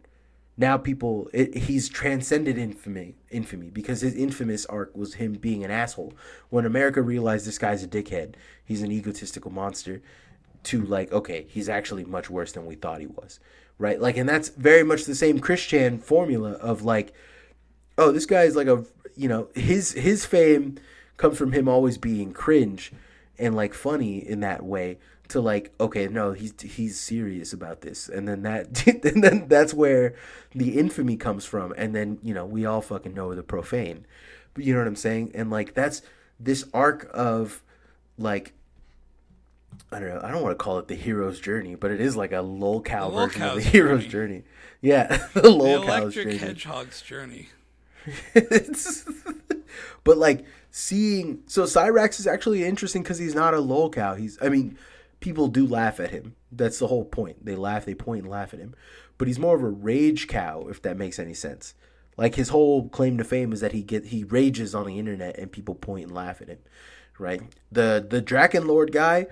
[0.58, 5.70] now people it, he's transcended infamy infamy because his infamous arc was him being an
[5.70, 6.12] asshole.
[6.50, 10.02] When america realized this guy's a dickhead he's an egotistical monster
[10.64, 13.40] to like okay he's actually much worse than we thought he was
[13.78, 14.00] right?
[14.00, 17.14] Like and that's very much the same Chris Chan formula of like
[17.96, 18.84] oh this guy's like a
[19.16, 20.76] you know his his fame
[21.16, 22.92] comes from him always being cringe
[23.38, 24.98] and like funny in that way
[25.28, 29.74] to like okay no he's he's serious about this and then that and then that's
[29.74, 30.14] where
[30.54, 34.06] the infamy comes from and then you know we all fucking know the profane
[34.54, 36.02] but you know what i'm saying and like that's
[36.40, 37.62] this arc of
[38.16, 38.54] like
[39.90, 40.20] I don't know.
[40.22, 43.12] I don't want to call it the hero's journey, but it is like a lolcow
[43.12, 44.42] version of the hero's journey.
[44.80, 47.48] Yeah, the lolcow's the electric hedgehog's journey.
[50.04, 54.18] but like seeing so Cyrax is actually interesting because he's not a lolcow.
[54.18, 54.76] He's I mean
[55.20, 56.34] people do laugh at him.
[56.50, 57.44] That's the whole point.
[57.44, 58.74] They laugh, they point and laugh at him.
[59.16, 61.74] But he's more of a rage cow, if that makes any sense.
[62.16, 65.38] Like his whole claim to fame is that he get he rages on the internet
[65.38, 66.58] and people point and laugh at him.
[67.18, 67.42] Right?
[67.70, 69.26] The the Drachenlord guy,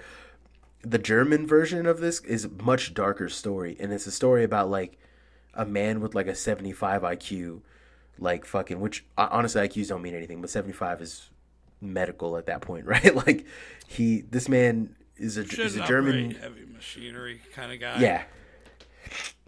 [0.82, 3.76] the German version of this is a much darker story.
[3.80, 4.98] And it's a story about like
[5.54, 7.62] a man with like a 75 IQ,
[8.18, 11.30] like fucking, which honestly IQs don't mean anything, but 75 is
[11.80, 13.14] medical at that point, right?
[13.26, 13.46] like
[13.88, 18.00] he, this man is a, is a German heavy machinery kind of guy.
[18.00, 18.24] Yeah,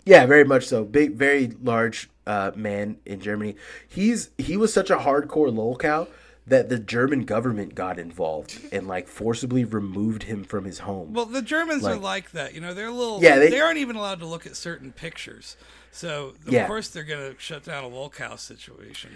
[0.04, 0.84] yeah, very much so.
[0.84, 3.56] Big, very large uh, man in Germany.
[3.86, 6.08] He's he was such a hardcore lolcow
[6.46, 11.12] that the German government got involved and like forcibly removed him from his home.
[11.12, 12.54] Well, the Germans like, are like that.
[12.54, 13.22] You know, they're a little.
[13.22, 15.56] Yeah, they, they, aren't even allowed to look at certain pictures.
[15.90, 16.66] So of yeah.
[16.66, 19.10] course they're going to shut down a lolcow situation.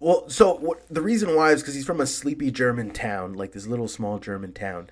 [0.00, 3.52] Well, so what, the reason why is because he's from a sleepy German town, like
[3.52, 4.90] this little small German town,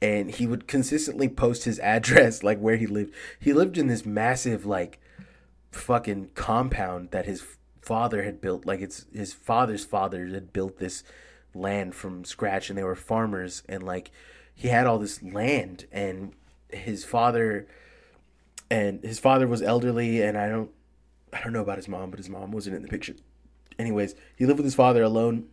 [0.00, 3.12] and he would consistently post his address, like where he lived.
[3.40, 5.00] He lived in this massive, like,
[5.72, 7.44] fucking compound that his
[7.82, 8.66] father had built.
[8.66, 11.02] Like, it's his father's father had built this
[11.54, 14.10] land from scratch, and they were farmers, and like,
[14.54, 16.32] he had all this land, and
[16.68, 17.66] his father,
[18.70, 20.70] and his father was elderly, and I don't,
[21.32, 23.14] I don't know about his mom, but his mom wasn't in the picture.
[23.78, 25.48] Anyways, he lived with his father alone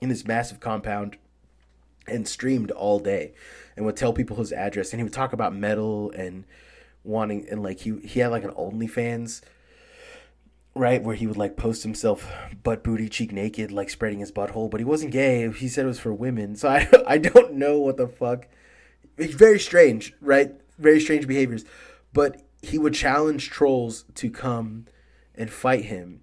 [0.00, 1.16] in this massive compound
[2.06, 3.32] and streamed all day
[3.76, 4.92] and would tell people his address.
[4.92, 6.44] And he would talk about metal and
[7.04, 9.40] wanting and like he he had like an OnlyFans
[10.74, 12.30] right where he would like post himself
[12.62, 14.70] butt booty cheek naked like spreading his butthole.
[14.70, 15.50] But he wasn't gay.
[15.50, 16.56] He said it was for women.
[16.56, 18.48] So I I don't know what the fuck.
[19.16, 20.52] It's very strange right?
[20.78, 21.64] Very strange behaviors.
[22.12, 24.86] But he would challenge trolls to come
[25.34, 26.20] and fight him.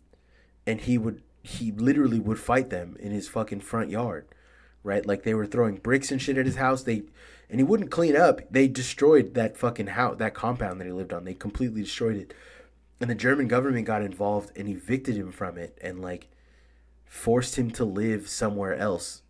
[0.65, 4.27] And he would he literally would fight them in his fucking front yard
[4.83, 5.05] right?
[5.05, 6.83] Like they were throwing bricks and shit at his house.
[6.83, 7.03] They
[7.49, 8.41] and he wouldn't clean up.
[8.51, 11.25] They destroyed that fucking house, that compound that he lived on.
[11.25, 12.33] They completely destroyed it.
[13.01, 16.27] And the German government got involved and evicted him from it and like
[17.05, 19.23] forced him to live somewhere else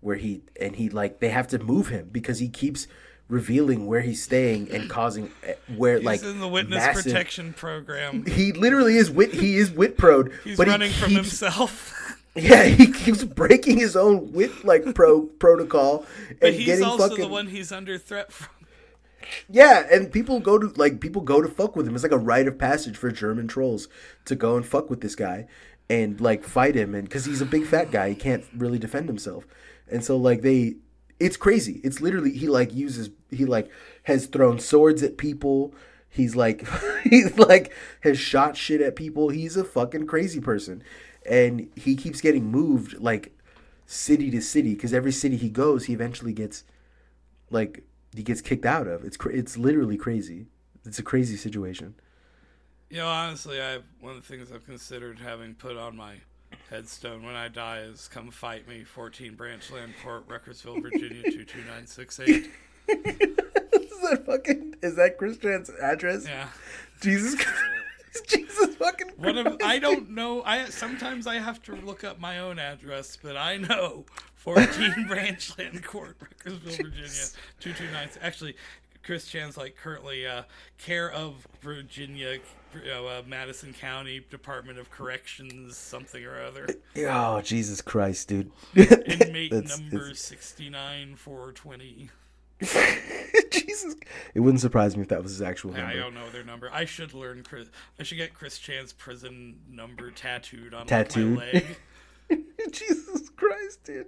[0.00, 2.86] where he and he like they have to move him because he keeps
[3.28, 7.52] revealing where he's staying and causing eh, where he's like in the witness massive, protection
[7.54, 8.24] program.
[8.26, 9.32] He literally is wit.
[9.32, 10.32] He is wit prode.
[10.44, 11.92] He's running he from himself.
[12.34, 17.08] Yeah, he keeps breaking his own wit like pro protocol and but he's getting also
[17.08, 17.24] fucking.
[17.24, 18.48] the one he's under threat from.
[19.48, 21.94] Yeah, and people go to like people go to fuck with him.
[21.94, 23.88] It's like a rite of passage for German trolls
[24.26, 25.46] to go and fuck with this guy
[25.88, 29.08] and like fight him, and because he's a big fat guy, he can't really defend
[29.08, 29.46] himself,
[29.90, 30.76] and so like they,
[31.20, 31.80] it's crazy.
[31.84, 33.70] It's literally he like uses he like
[34.04, 35.74] has thrown swords at people.
[36.08, 36.66] He's like
[37.04, 39.28] he's like has shot shit at people.
[39.30, 40.82] He's a fucking crazy person
[41.28, 43.38] and he keeps getting moved like
[43.86, 46.64] city to city because every city he goes, he eventually gets
[47.50, 49.04] like he gets kicked out of.
[49.04, 50.46] It's cra- it's literally crazy.
[50.84, 51.94] It's a crazy situation.
[52.90, 56.16] You know, honestly, I one of the things I've considered having put on my
[56.70, 62.50] headstone when I die is "Come fight me, 14 Branchland Court, Ruckersville, Virginia 22968."
[62.88, 64.76] is that fucking?
[64.82, 66.26] Is that Chris Chan's address?
[66.26, 66.48] Yeah.
[67.00, 67.42] Jesus.
[68.26, 69.12] Jesus fucking.
[69.16, 70.42] One of I don't know.
[70.42, 74.04] I sometimes I have to look up my own address, but I know
[74.36, 74.66] 14
[75.08, 77.26] Branchland Court, Ruckersville, Virginia
[77.60, 78.08] 229.
[78.20, 78.56] Actually,
[79.02, 80.42] Chris Chan's like currently uh,
[80.78, 82.38] care of Virginia,
[82.74, 86.66] you know, uh, Madison County Department of Corrections, something or other.
[86.96, 88.52] Oh Jesus Christ, dude!
[88.76, 92.10] Inmate number sixty nine four twenty.
[93.50, 93.96] Jesus,
[94.34, 95.86] it wouldn't surprise me if that was his actual number.
[95.86, 96.70] I don't know their number.
[96.72, 97.42] I should learn.
[97.42, 101.38] Chris, I should get Chris Chan's prison number tattooed on tattooed.
[101.38, 101.76] Like, my leg.
[102.72, 104.06] Jesus Christ, dude!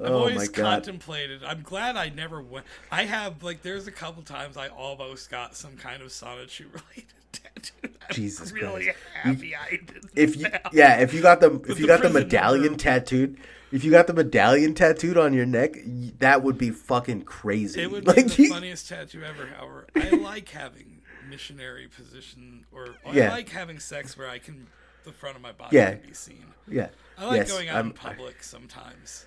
[0.00, 1.44] I've oh always contemplated.
[1.44, 2.66] I'm glad I never went.
[2.90, 3.62] I have like.
[3.62, 7.72] There's a couple times I almost got some kind of Sonichu related tattoo.
[7.84, 8.98] I'm Jesus really Christ!
[9.22, 10.04] happy you, I did.
[10.14, 12.78] If you, yeah, if you got the if you the got the medallion number.
[12.78, 13.38] tattooed,
[13.72, 15.74] if you got the medallion tattooed on your neck,
[16.18, 17.82] that would be fucking crazy.
[17.82, 19.46] It would like, be the funniest tattoo ever.
[19.46, 23.28] However, I like having missionary position, or, yeah.
[23.28, 24.66] I like having sex where I can
[25.04, 25.94] the front of my body yeah.
[25.94, 26.44] can be seen.
[26.68, 29.26] Yeah, I like yes, going out I'm, in public I, sometimes.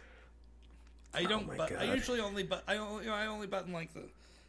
[1.13, 1.47] I Oh don't.
[1.47, 4.03] my but I usually only but I only you know, I only button like the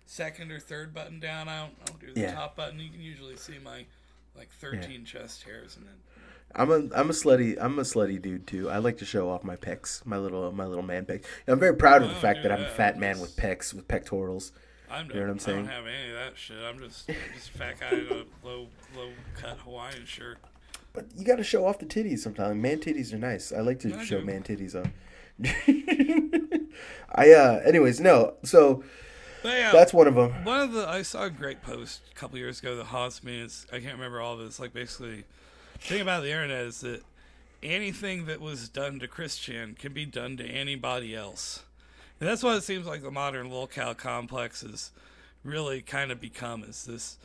[0.07, 1.49] second or third button down.
[1.49, 2.35] I don't, I don't do the Yeah.
[2.35, 2.79] top button.
[2.79, 3.87] You can usually see my
[4.37, 5.95] like thirteen chest hairs and then.
[6.59, 8.71] I'm a I'm a slutty I'm a slutty dude too.
[8.71, 11.25] I like to show off my pecs, my little my little man pecs.
[11.47, 13.75] I'm very proud of the Oh, fact that dude, I'm a fat man with pecs
[13.75, 14.53] with pectorals.
[14.91, 15.59] I'm, You know what I'm saying?
[15.59, 16.57] I don't have any of that shit.
[16.59, 20.39] I'm just I'm just fat guy in a low low cut Hawaiian shirt.
[20.93, 22.57] But you got to show off the titties sometimes.
[22.63, 23.53] Man titties are nice.
[23.53, 24.25] I like to I show do.
[24.27, 24.91] man titties off.
[27.15, 28.35] I uh anyways, no.
[28.45, 28.83] So
[29.45, 30.45] yeah, that's one of them.
[30.45, 33.41] One of the I saw a great post a couple years ago that haunts me.
[33.41, 34.45] It's I can't remember all of it.
[34.45, 35.25] It's like basically
[35.81, 37.03] the thing about the internet is that
[37.63, 41.65] anything that was done to Chris Chan can be done to anybody else.
[42.21, 44.91] And that's what it seems like the modern lolcow complex has
[45.45, 47.19] really kind of become is this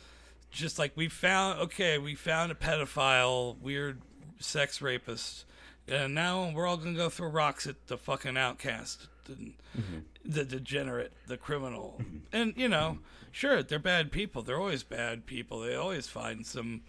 [0.50, 4.00] just like we found okay, we found a pedophile, weird
[4.38, 5.44] sex rapist,
[5.88, 9.98] and now we're all gonna go throw rocks at the fucking outcast, the, mm-hmm.
[10.24, 12.00] the degenerate, the criminal,
[12.32, 12.98] and you know,
[13.30, 14.42] sure they're bad people.
[14.42, 15.60] They're always bad people.
[15.60, 16.82] They always find some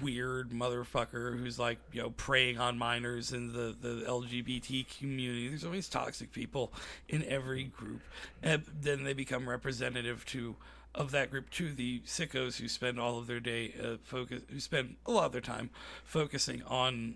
[0.00, 5.48] weird motherfucker who's like you know preying on minors in the the LGBT community.
[5.48, 6.72] There's always toxic people
[7.08, 8.02] in every group,
[8.42, 10.56] and then they become representative to
[10.94, 14.58] of that group to the sickos who spend all of their day uh, focus who
[14.58, 15.70] spend a lot of their time
[16.04, 17.14] focusing on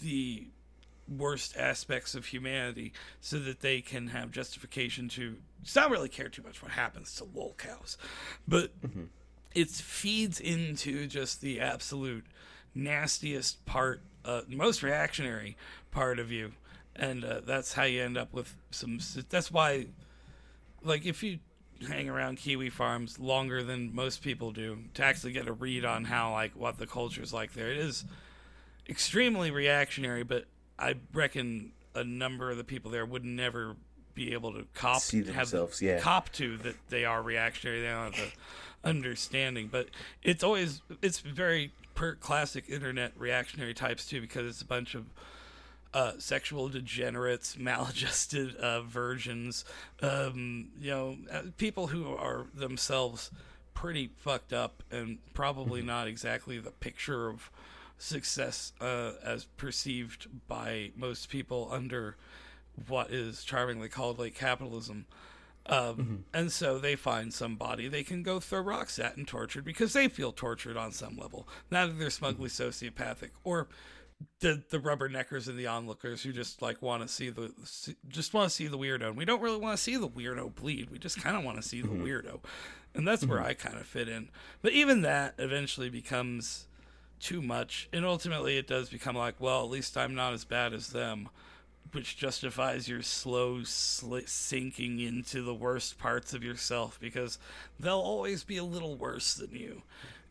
[0.00, 0.46] the
[1.06, 5.36] worst aspects of humanity so that they can have justification to
[5.76, 7.98] not really care too much what happens to lolcows
[8.48, 9.04] but mm-hmm.
[9.54, 12.24] It feeds into just the absolute
[12.74, 15.56] nastiest part uh, most reactionary
[15.90, 16.52] part of you
[16.96, 18.98] and uh, that's how you end up with some
[19.28, 19.86] that's why
[20.82, 21.38] like if you
[21.88, 26.04] hang around kiwi farms longer than most people do to actually get a read on
[26.04, 27.70] how like what the culture's like there.
[27.70, 28.04] It is
[28.88, 30.46] extremely reactionary, but
[30.78, 33.76] I reckon a number of the people there would never
[34.14, 35.98] be able to cop see themselves, have yeah.
[35.98, 37.80] cop to that they are reactionary.
[37.80, 38.32] They don't have the
[38.84, 39.88] understanding, but
[40.22, 45.06] it's always it's very per classic internet reactionary types too because it's a bunch of
[45.92, 49.64] uh, sexual degenerates, maladjusted uh, versions,
[50.02, 53.30] um, you know, uh, people who are themselves
[53.74, 55.88] pretty fucked up and probably mm-hmm.
[55.88, 57.50] not exactly the picture of
[57.98, 62.16] success uh, as perceived by most people under
[62.88, 65.06] what is charmingly called like capitalism.
[65.66, 66.14] Um, mm-hmm.
[66.34, 70.08] And so they find somebody they can go throw rocks at and torture because they
[70.08, 71.48] feel tortured on some level.
[71.70, 72.68] Not that they're smugly mm-hmm.
[72.68, 73.68] sociopathic or
[74.40, 77.52] the the rubberneckers and the onlookers who just like want to see the
[78.08, 79.08] just want to see the weirdo.
[79.08, 80.90] And we don't really want to see the weirdo bleed.
[80.90, 82.04] We just kind of want to see the mm-hmm.
[82.04, 82.40] weirdo,
[82.94, 83.32] and that's mm-hmm.
[83.32, 84.28] where I kind of fit in.
[84.62, 86.66] But even that eventually becomes
[87.20, 90.72] too much, and ultimately it does become like, well, at least I'm not as bad
[90.72, 91.28] as them,
[91.94, 97.38] which justifies your slow sl- sinking into the worst parts of yourself because
[97.78, 99.82] they'll always be a little worse than you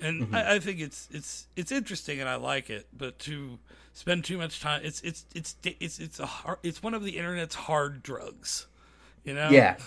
[0.03, 0.35] and mm-hmm.
[0.35, 3.57] I, I, think it's it's it's interesting and I like it, but to
[3.93, 7.17] spend too much time, it's it's it's it's it's a hard, it's one of the
[7.17, 8.67] internet's hard drugs,
[9.23, 9.49] you know.
[9.49, 9.77] Yeah,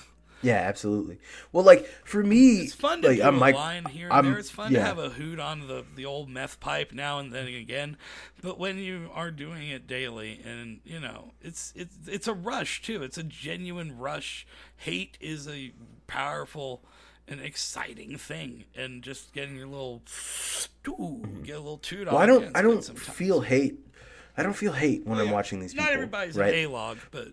[0.43, 1.19] yeah, absolutely.
[1.53, 4.15] Well, like for me, it's fun to like, do I'm a like, line here and
[4.15, 4.39] I'm, there.
[4.39, 4.81] It's fun yeah.
[4.81, 7.97] to have a hoot on the the old meth pipe now and then again,
[8.43, 12.83] but when you are doing it daily, and you know, it's it's it's a rush
[12.83, 13.03] too.
[13.03, 14.47] It's a genuine rush.
[14.77, 15.73] Hate is a
[16.07, 16.83] powerful
[17.29, 20.03] an exciting thing and just getting your little
[20.89, 23.81] ooh, get a little toot well, I don't I don't feel hate.
[24.39, 25.87] I don't feel hate when well, I'm watching these people.
[25.87, 26.55] Not everybody's right?
[26.55, 27.29] a log, but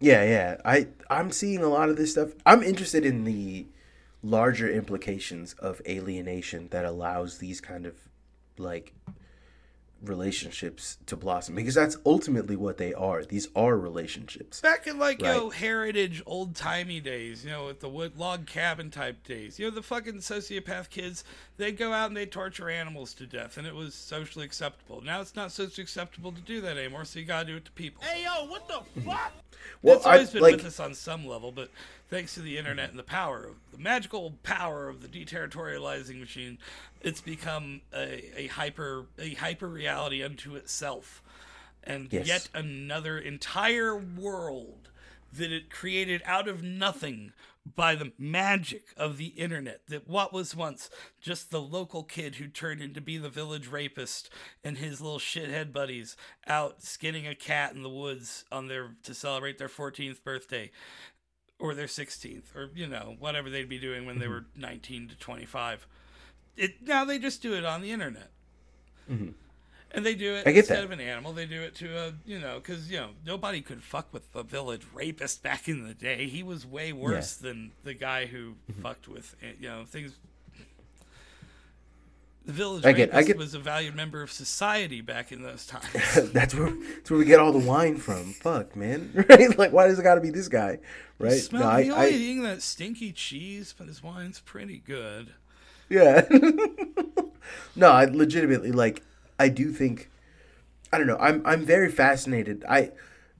[0.00, 0.60] yeah, yeah.
[0.64, 2.30] I I'm seeing a lot of this stuff.
[2.44, 3.66] I'm interested in the
[4.22, 7.94] larger implications of alienation that allows these kind of
[8.58, 8.92] like
[10.08, 13.24] relationships to blossom because that's ultimately what they are.
[13.24, 14.60] These are relationships.
[14.60, 15.34] Back in like right?
[15.34, 19.58] you know heritage old timey days, you know, with the wood log cabin type days.
[19.58, 21.24] You know, the fucking sociopath kids,
[21.56, 25.00] they'd go out and they'd torture animals to death and it was socially acceptable.
[25.02, 27.72] Now it's not socially acceptable to do that anymore, so you gotta do it to
[27.72, 28.02] people.
[28.04, 29.32] Hey yo, what the fuck?
[29.82, 31.70] well, it's always I, been like, with us on some level, but
[32.08, 36.58] thanks to the internet and the power of the magical power of the deterritorializing machine,
[37.00, 41.22] it's become a, a hyper a hyper reality unto itself,
[41.84, 42.26] and yes.
[42.26, 44.88] yet another entire world
[45.32, 47.32] that it created out of nothing
[47.74, 50.88] by the magic of the internet that what was once
[51.20, 54.30] just the local kid who turned into be the village rapist
[54.62, 59.14] and his little shithead buddies out skinning a cat in the woods on their to
[59.14, 60.70] celebrate their 14th birthday
[61.58, 64.34] or their 16th or you know whatever they'd be doing when they mm-hmm.
[64.34, 65.86] were 19 to 25
[66.56, 68.30] it now they just do it on the internet
[69.10, 69.30] mm-hmm.
[69.92, 70.84] and they do it instead that.
[70.84, 73.82] of an animal they do it to a you know because you know nobody could
[73.82, 77.48] fuck with the village rapist back in the day he was way worse yeah.
[77.48, 78.82] than the guy who mm-hmm.
[78.82, 80.16] fucked with eh, you know things
[82.46, 85.66] the village I get, I get, was a valued member of society back in those
[85.66, 85.92] times.
[86.32, 88.32] that's where that's where we get all the wine from.
[88.32, 89.12] Fuck, man.
[89.28, 89.58] Right?
[89.58, 90.78] Like, why does it got to be this guy?
[91.18, 91.32] Right?
[91.32, 95.34] You smell, no, I, I, eating that stinky cheese, but his wine's pretty good.
[95.88, 96.26] Yeah.
[97.76, 99.02] no, I legitimately like.
[99.38, 100.08] I do think.
[100.92, 101.18] I don't know.
[101.18, 102.64] I'm I'm very fascinated.
[102.68, 102.92] I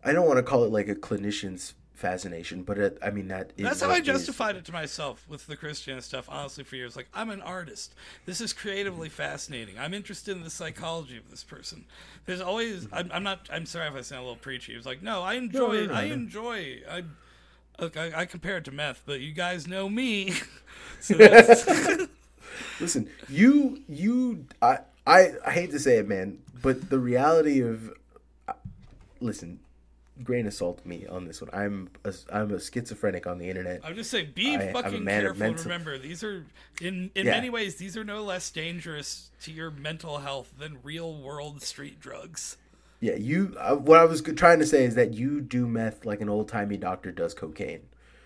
[0.04, 3.56] I don't want to call it like a clinician's fascination, but it, I mean that.
[3.56, 4.60] That's how I justified is.
[4.60, 6.26] it to myself with the Chris Chan stuff.
[6.28, 7.94] Honestly, for years, like I'm an artist.
[8.26, 9.78] This is creatively fascinating.
[9.78, 11.84] I'm interested in the psychology of this person.
[12.26, 12.84] There's always.
[12.84, 12.94] Mm-hmm.
[12.94, 13.48] I'm, I'm not.
[13.52, 14.74] I'm sorry if I sound a little preachy.
[14.74, 15.58] It's like no, I enjoy.
[15.58, 16.82] No, no, no, I enjoy.
[16.90, 17.02] I.
[17.78, 20.32] Look, I, I compare it to meth, but you guys know me.
[21.00, 21.16] so
[22.80, 27.92] Listen, you you I, I I hate to say it, man, but the reality of
[29.20, 29.60] listen,
[30.24, 31.50] grain of salt me on this one.
[31.52, 33.80] I'm a, I'm a schizophrenic on the internet.
[33.84, 35.38] I'm just saying, be I- fucking careful.
[35.38, 36.44] mental- Remember, these are
[36.80, 37.32] in in Yeah.
[37.32, 42.00] many ways these are no less dangerous to your mental health than real world street
[42.00, 42.56] drugs.
[43.00, 43.54] Yeah, you.
[43.60, 46.48] Uh, what I was trying to say is that you do meth like an old
[46.48, 47.80] timey doctor does cocaine.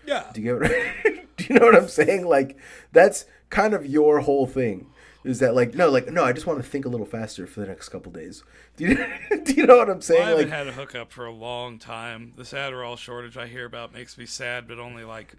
[0.07, 2.25] Yeah, Do you get what Do you know what I'm saying?
[2.25, 2.57] Like
[2.91, 4.87] that's kind of your whole thing.
[5.23, 6.23] Is that like no, like no?
[6.23, 8.43] I just want to think a little faster for the next couple days.
[8.77, 8.95] Do you,
[9.43, 10.21] do you know what I'm Well, saying?
[10.21, 12.33] I haven't like had a hookup for a long time.
[12.37, 15.35] This Adderall shortage I hear about makes me sad, but only like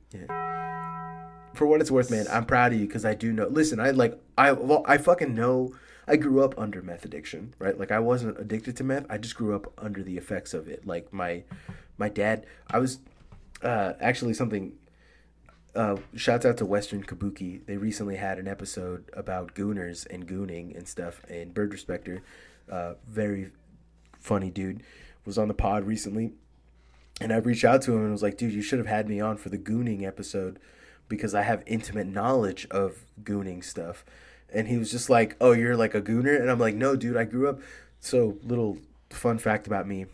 [1.55, 3.47] for what it's worth, man, I'm proud of you because I do know.
[3.47, 5.75] Listen, I like I well, I fucking know.
[6.07, 7.79] I grew up under meth addiction, right?
[7.79, 9.07] Like I wasn't addicted to meth.
[9.09, 10.87] I just grew up under the effects of it.
[10.87, 11.45] Like my
[11.99, 12.99] my dad, I was
[13.63, 14.73] uh, actually something.
[15.75, 17.65] Uh, shouts out to Western Kabuki.
[17.65, 21.23] They recently had an episode about gooners and gooning and stuff.
[21.31, 22.23] And Bird Respecter,
[22.71, 23.51] uh, very
[24.21, 24.83] funny dude,
[25.25, 26.33] was on the pod recently.
[27.21, 29.21] And I reached out to him and was like, dude, you should have had me
[29.21, 30.59] on for the gooning episode
[31.09, 34.05] because I have intimate knowledge of gooning stuff.
[34.53, 36.39] And he was just like, oh, you're like a gooner?
[36.39, 37.61] And I'm like, no, dude, I grew up.
[38.01, 38.79] So, little
[39.11, 40.07] fun fact about me.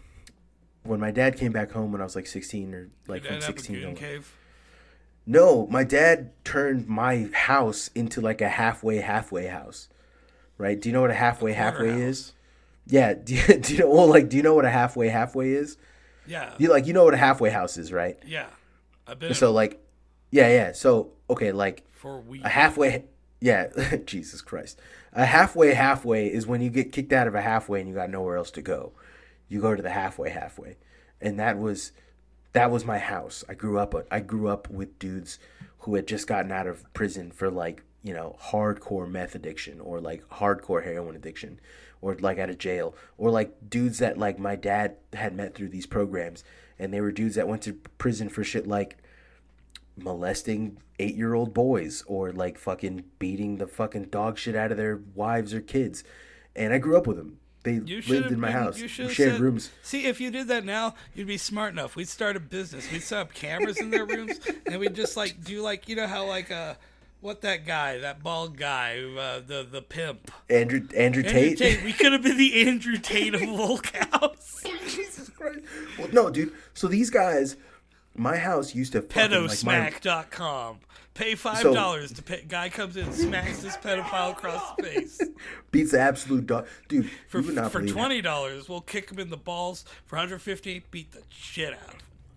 [0.82, 3.32] When my dad came back home when I was like 16 or like did from
[3.32, 4.36] I have a 16 goon to cave.
[5.30, 9.88] No, my dad turned my house into like a halfway halfway house.
[10.56, 10.80] Right?
[10.80, 12.32] Do you know what a halfway halfway is?
[12.86, 13.12] Yeah.
[13.24, 15.76] Do you, do you know well like do you know what a halfway halfway is?
[16.26, 18.18] Yeah, You like you know what a halfway house is, right?
[18.26, 18.46] yeah.
[19.06, 19.80] I've been So like
[20.30, 20.72] yeah, yeah.
[20.72, 22.44] So okay, like for weeks.
[22.44, 23.04] a halfway
[23.40, 23.68] yeah,
[24.06, 24.80] Jesus Christ.
[25.12, 28.10] A halfway halfway is when you get kicked out of a halfway and you got
[28.10, 28.92] nowhere else to go.
[29.48, 30.76] You go to the halfway halfway.
[31.20, 31.92] And that was
[32.52, 33.44] that was my house.
[33.48, 35.38] I grew up I grew up with dudes
[35.80, 40.00] who had just gotten out of prison for like, you know, hardcore meth addiction or
[40.00, 41.60] like hardcore heroin addiction
[42.00, 45.68] or like out of jail or like dudes that like my dad had met through
[45.68, 46.44] these programs
[46.78, 48.96] and they were dudes that went to prison for shit like
[49.96, 54.76] molesting eight year old boys or like fucking beating the fucking dog shit out of
[54.76, 56.04] their wives or kids.
[56.54, 57.38] And I grew up with them.
[57.64, 58.78] They You lived in my been- house.
[58.78, 59.70] You We shared said, rooms.
[59.82, 61.96] See, if you did that now, you'd be smart enough.
[61.96, 62.90] We'd start a business.
[62.90, 66.06] We'd set up cameras in their rooms, and we'd just like do like you know
[66.06, 66.74] how like uh
[67.20, 71.58] what that guy, that bald guy, uh, the the pimp, Andrew Andrew, Andrew Tate.
[71.58, 71.82] Tate.
[71.82, 74.62] We could have been the Andrew Tate of Volk House.
[74.86, 75.58] Jesus Christ.
[75.98, 76.52] Well, no, dude.
[76.74, 77.56] So these guys,
[78.16, 79.72] my house used to fucking, like, my-
[81.14, 82.44] Pay five So- dollars to pay.
[82.46, 85.20] Guy comes in, smacks this pedophile across the face.
[85.72, 86.66] beats the absolute dog.
[86.86, 89.84] Dude, For for twenty dollars, we'll kick him in the balls.
[90.06, 91.94] For hundred fifty, beat the shit out of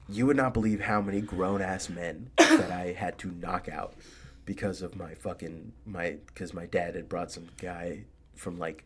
[0.10, 3.94] you would not believe how many grown ass men that I had to knock out
[4.46, 8.00] because of my fucking my because my dad had brought some guy
[8.36, 8.84] from like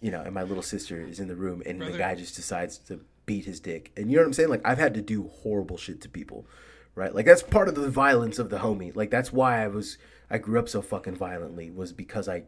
[0.00, 2.34] you know and my little sister is in the room and Brother- the guy just
[2.36, 5.02] decides to beat his dick and you know what I'm saying like I've had to
[5.02, 6.46] do horrible shit to people
[6.94, 9.98] right like that's part of the violence of the homie like that's why I was
[10.30, 12.44] I grew up so fucking violently was because I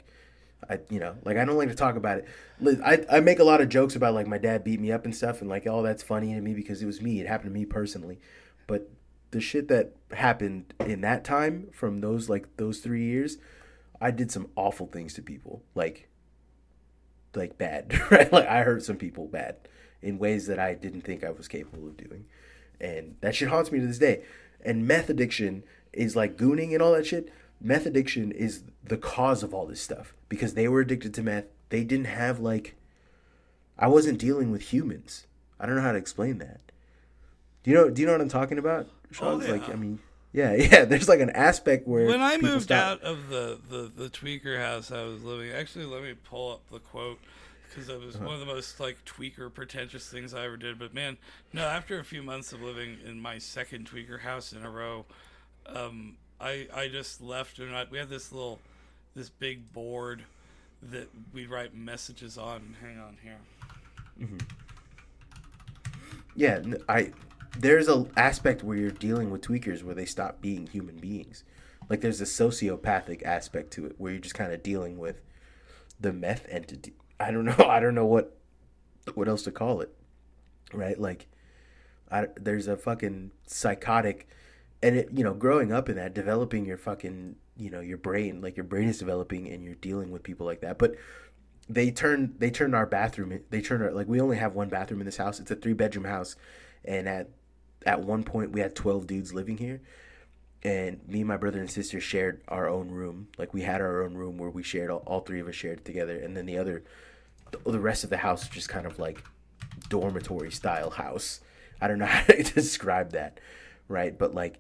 [0.69, 2.81] I, you know, like I don't like to talk about it.
[2.85, 5.17] I, I make a lot of jokes about like my dad beat me up and
[5.17, 7.19] stuff, and like, oh, that's funny to me because it was me.
[7.19, 8.21] It happened to me personally.
[8.67, 8.91] But
[9.31, 13.39] the shit that happened in that time from those like those three years,
[14.03, 16.11] I did some awful things to people, like,
[17.35, 18.31] like bad, right?
[18.31, 19.57] Like I hurt some people bad
[20.03, 22.25] in ways that I didn't think I was capable of doing,
[22.81, 24.23] and that shit haunts me to this day.
[24.63, 27.33] And meth addiction is like gooning and all that shit.
[27.61, 31.45] Meth addiction is the cause of all this stuff because they were addicted to meth.
[31.71, 32.75] They didn't have like,
[33.79, 35.27] I wasn't dealing with humans.
[35.59, 36.61] I don't know how to explain that.
[37.63, 37.91] Do you know?
[37.91, 38.87] Do you know what I'm talking about?
[38.87, 39.43] Oh, Sean?
[39.43, 39.69] Oh, Like.
[39.69, 39.99] I mean,
[40.33, 40.85] yeah, yeah.
[40.85, 44.59] There's like an aspect where when I moved stop- out of the, the, the tweaker
[44.59, 47.19] house I was living, actually, let me pull up the quote
[47.71, 48.07] because it Uh-huh.
[48.07, 50.79] was one of the most like tweaker pretentious things I ever did.
[50.79, 51.17] But man,
[51.53, 55.07] no, after a few months of living in my second tweaker house in a row,
[55.67, 58.61] um, I I just left and I, we had this little
[59.15, 60.25] this big board
[60.83, 62.77] that we'd write messages on.
[62.81, 63.39] Hang on here.
[66.35, 67.13] Yeah, n- I
[67.59, 71.45] there's a aspect where you're dealing with tweakers where they stop being human beings.
[71.89, 75.21] Like there's a sociopathic aspect to it where you're just kind of dealing with
[75.99, 76.95] the meth entity.
[77.21, 77.57] I don't know.
[77.69, 78.37] I don't know what
[79.15, 79.95] what else to call it.
[80.73, 80.99] Right?
[80.99, 81.29] Like
[82.11, 84.29] I, there's a fucking psychotic
[84.83, 88.41] and it you know growing up in that developing your fucking you know your brain
[88.41, 90.95] like your brain is developing and you're dealing with people like that but
[91.69, 95.01] they turned they turned our bathroom they turned our like we only have one bathroom
[95.01, 96.35] in this house it's a three bedroom house
[96.85, 97.29] and at
[97.85, 99.83] at one point we had 12 dudes living here
[100.63, 103.29] and me and my brother and sister shared our own room.
[103.39, 105.85] Like we had our own room where we shared all, all three of us shared
[105.85, 106.85] together, and then the other,
[107.51, 109.23] the, the rest of the house was just kind of like
[109.89, 111.41] dormitory style house.
[111.81, 113.41] I don't know how to describe that,
[113.89, 114.17] right?
[114.17, 114.59] But like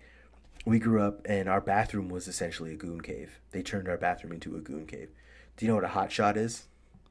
[0.64, 3.41] we grew up and our bathroom was essentially a goon cave.
[3.53, 5.11] They turned our bathroom into a goon cave.
[5.57, 6.64] Do you know what a hot shot is?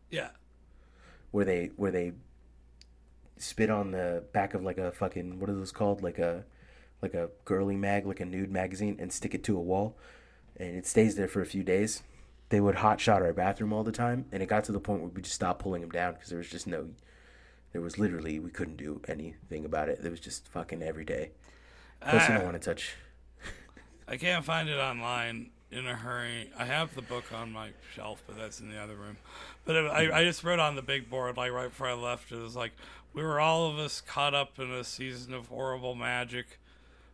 [0.09, 0.29] Yeah.
[1.31, 2.13] Where they where they
[3.37, 6.03] spit on the back of like a fucking what are those called?
[6.03, 6.45] Like a
[7.01, 9.97] like a girly mag, like a nude magazine, and stick it to a wall,
[10.57, 12.03] and it stays there for a few days.
[12.49, 15.01] They would hot shot our bathroom all the time, and it got to the point
[15.01, 16.89] where we just stopped pulling them down because there was just no,
[17.73, 19.99] there was literally we couldn't do anything about it.
[20.03, 21.31] It was just fucking every day.
[22.01, 22.45] Plus, you don't ah.
[22.45, 22.95] want to touch.
[24.07, 26.49] I can't find it online in a hurry.
[26.57, 29.17] I have the book on my shelf, but that's in the other room.
[29.65, 32.31] But it, I, I just wrote on the big board, like right before I left,
[32.31, 32.71] it was like,
[33.13, 36.59] we were all of us caught up in a season of horrible magic.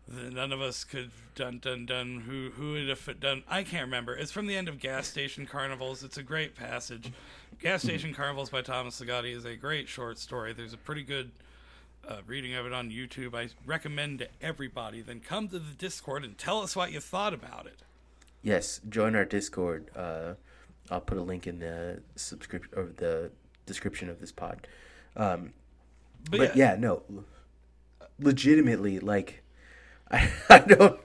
[0.08, 2.22] None of us could dun dun dun.
[2.28, 3.44] Who who would have done?
[3.48, 4.16] I can't remember.
[4.16, 6.04] It's from the end of Gas Station Carnivals.
[6.04, 7.12] It's a great passage.
[7.60, 10.54] Gas Station Carnivals by Thomas Ligotti is a great short story.
[10.54, 11.32] There's a pretty good
[12.08, 13.34] uh, reading of it on YouTube.
[13.34, 15.02] I recommend to everybody.
[15.02, 17.80] Then come to the Discord and tell us what you thought about it.
[18.44, 19.90] Yes, join our Discord.
[19.96, 20.34] Uh,
[20.92, 23.32] I'll put a link in the subscription or the
[23.66, 24.68] description of this pod.
[25.16, 25.54] Um,
[26.30, 26.74] but, but yeah.
[26.74, 26.80] yeah.
[26.80, 27.02] no,
[28.20, 29.42] legitimately, like
[30.12, 31.00] I, I don't.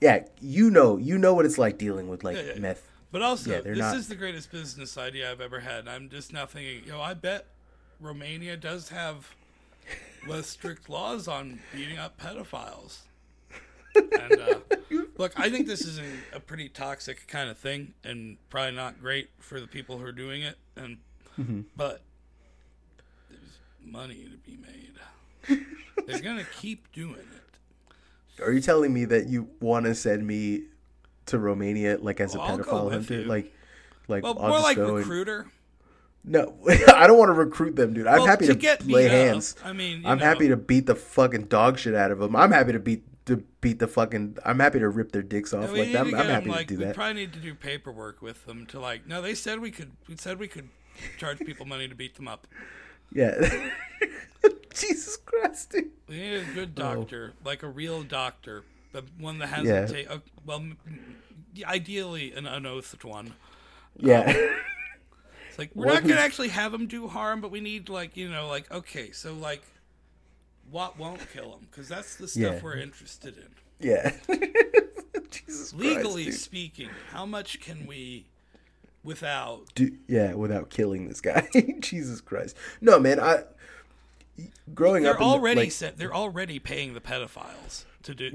[0.00, 2.60] Yeah, you know, you know what it's like dealing with like yeah, yeah.
[2.60, 2.90] meth.
[3.10, 3.96] But also, yeah, this not...
[3.96, 5.86] is the greatest business idea I've ever had.
[5.86, 7.46] I'm just now thinking, you know, I bet
[8.00, 9.34] Romania does have
[10.26, 12.98] less strict laws on beating up pedophiles.
[13.94, 14.58] And uh,
[15.18, 19.00] look, I think this is a, a, pretty toxic kind of thing, and probably not
[19.00, 20.58] great for the people who are doing it.
[20.76, 20.98] And
[21.38, 21.60] mm-hmm.
[21.76, 22.02] but
[23.30, 25.64] there's money to be made.
[26.06, 27.53] They're gonna keep doing it.
[28.42, 30.64] Are you telling me that you want to send me
[31.26, 33.20] to Romania like as well, a pedophile hunter?
[33.20, 33.24] You.
[33.24, 33.52] Like,
[34.08, 35.40] like well, more like recruiter.
[35.40, 35.50] And...
[36.26, 36.56] No,
[36.94, 38.06] I don't want to recruit them, dude.
[38.06, 39.56] I'm well, happy to, to lay hands.
[39.60, 40.24] Up, I mean, I'm know.
[40.24, 42.34] happy to beat the fucking dog shit out of them.
[42.34, 44.38] I'm happy to beat to beat the fucking.
[44.44, 45.72] I'm happy to rip their dicks off.
[45.72, 46.88] No, like I'm, I'm happy them, like, to do that.
[46.88, 49.06] We probably need to do paperwork with them to like.
[49.06, 49.92] No, they said we could.
[50.08, 50.68] We said we could
[51.18, 52.46] charge people money to beat them up.
[53.12, 53.34] Yeah.
[54.80, 55.74] Jesus Christ.
[56.08, 56.94] We need a good oh.
[56.94, 57.48] doctor, oh.
[57.48, 59.86] like a real doctor, but one that hasn't yeah.
[59.86, 60.22] taken.
[60.44, 60.64] Well,
[61.64, 63.34] ideally an unoathed one.
[63.96, 64.20] Yeah.
[64.20, 64.36] Um,
[65.48, 68.28] it's like we're not gonna actually have them do harm, but we need like you
[68.28, 69.62] know like okay, so like
[70.70, 72.60] what won't kill them because that's the stuff yeah.
[72.62, 73.48] we're interested in.
[73.80, 74.12] Yeah.
[75.30, 78.26] Jesus Legally Christ, speaking, how much can we
[79.02, 79.66] without?
[79.74, 81.48] Do, yeah, without killing this guy.
[81.80, 82.56] Jesus Christ.
[82.80, 83.20] No, man.
[83.20, 83.42] I
[84.74, 85.20] growing they're up.
[85.20, 88.32] already like, set, They're already paying the pedophiles to do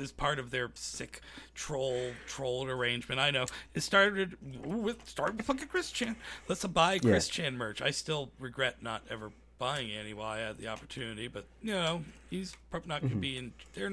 [0.00, 1.20] as part of their sick
[1.54, 3.20] troll troll arrangement.
[3.20, 6.16] I know it started with started with fucking Chris Chan.
[6.48, 7.44] Let's buy Chris yeah.
[7.44, 7.82] Chan merch.
[7.82, 12.02] I still regret not ever buying any while I had the opportunity, but you know
[12.30, 13.20] he's probably not going to mm-hmm.
[13.20, 13.52] be in.
[13.74, 13.92] They're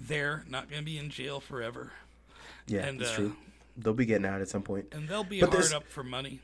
[0.00, 1.92] they're not going to be in jail forever.
[2.66, 3.36] Yeah, and, that's uh, true.
[3.76, 6.40] They'll be getting out at some point, and they'll be but hard up for money.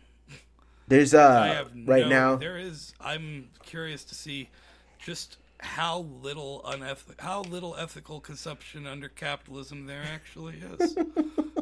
[0.87, 2.95] There's uh right no, now there is.
[3.01, 4.51] I'm curious to see
[4.99, 10.97] just how little uneth- how little ethical consumption under capitalism there actually is.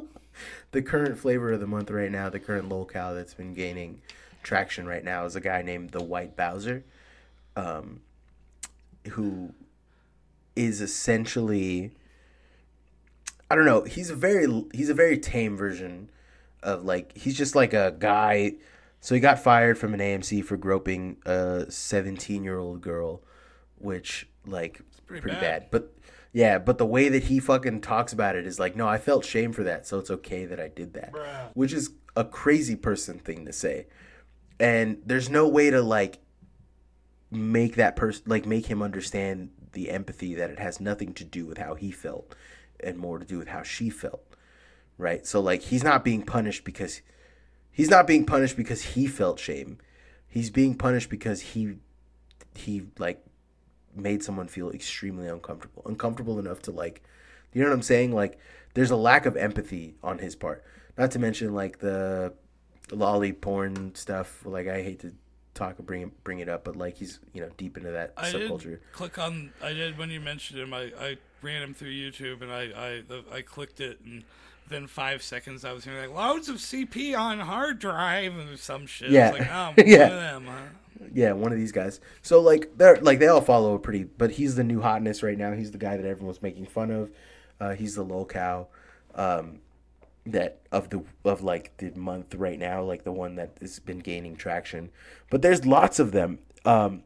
[0.72, 4.00] the current flavor of the month right now, the current lolcow that's been gaining
[4.42, 6.82] traction right now is a guy named the White Bowser,
[7.54, 8.00] um,
[9.10, 9.54] who
[10.56, 11.92] is essentially
[13.52, 13.82] I don't know.
[13.82, 16.08] He's a very he's a very tame version
[16.62, 18.54] of like he's just like a guy.
[19.02, 23.22] So he got fired from an AMC for groping a 17 year old girl
[23.82, 25.40] which like pretty, pretty bad.
[25.40, 25.70] bad.
[25.72, 25.96] But
[26.32, 29.24] yeah, but the way that he fucking talks about it is like, no, I felt
[29.24, 31.50] shame for that, so it's okay that I did that, Bruh.
[31.54, 33.86] which is a crazy person thing to say.
[34.60, 36.20] And there's no way to like
[37.30, 41.44] make that person like make him understand the empathy that it has nothing to do
[41.44, 42.36] with how he felt
[42.78, 44.36] and more to do with how she felt.
[44.96, 45.26] Right?
[45.26, 47.00] So like he's not being punished because
[47.72, 49.78] he's not being punished because he felt shame.
[50.28, 51.76] He's being punished because he
[52.54, 53.24] he like
[53.94, 57.02] made someone feel extremely uncomfortable, uncomfortable enough to like,
[57.52, 58.12] you know what I'm saying?
[58.12, 58.38] Like,
[58.74, 60.64] there's a lack of empathy on his part.
[60.96, 62.34] Not to mention like the
[62.88, 64.44] loli porn stuff.
[64.44, 65.12] Like, I hate to
[65.54, 68.30] talk or bring bring it up, but like he's you know deep into that I
[68.30, 68.62] subculture.
[68.62, 69.52] Did click on.
[69.62, 70.72] I did when you mentioned him.
[70.72, 73.02] I, I ran him through YouTube and I
[73.32, 74.24] I I clicked it and
[74.68, 78.86] then five seconds I was hearing like loads of CP on hard drive and some
[78.86, 79.10] shit.
[79.10, 80.08] Yeah, like, oh, yeah.
[80.08, 81.08] Them, huh?
[81.12, 82.00] Yeah, one of these guys.
[82.22, 85.52] So like they're like they all follow pretty, but he's the new hotness right now.
[85.52, 87.10] He's the guy that everyone's making fun of.
[87.60, 88.66] Uh, he's the lolcow
[89.14, 89.60] um,
[90.26, 93.98] that of the of like the month right now, like the one that has been
[93.98, 94.90] gaining traction.
[95.30, 97.02] But there's lots of them, um,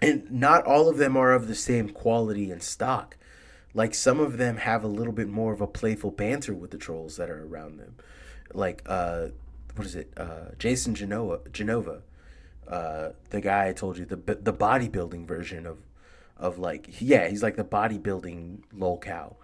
[0.00, 3.16] and not all of them are of the same quality and stock.
[3.74, 6.78] Like some of them have a little bit more of a playful banter with the
[6.78, 7.96] trolls that are around them.
[8.52, 9.28] Like uh,
[9.74, 10.12] what is it?
[10.16, 12.02] Uh, Jason Genova, Genova,
[12.68, 15.78] uh, the guy I told you the the bodybuilding version of
[16.36, 19.36] of like yeah he's like the bodybuilding lolcow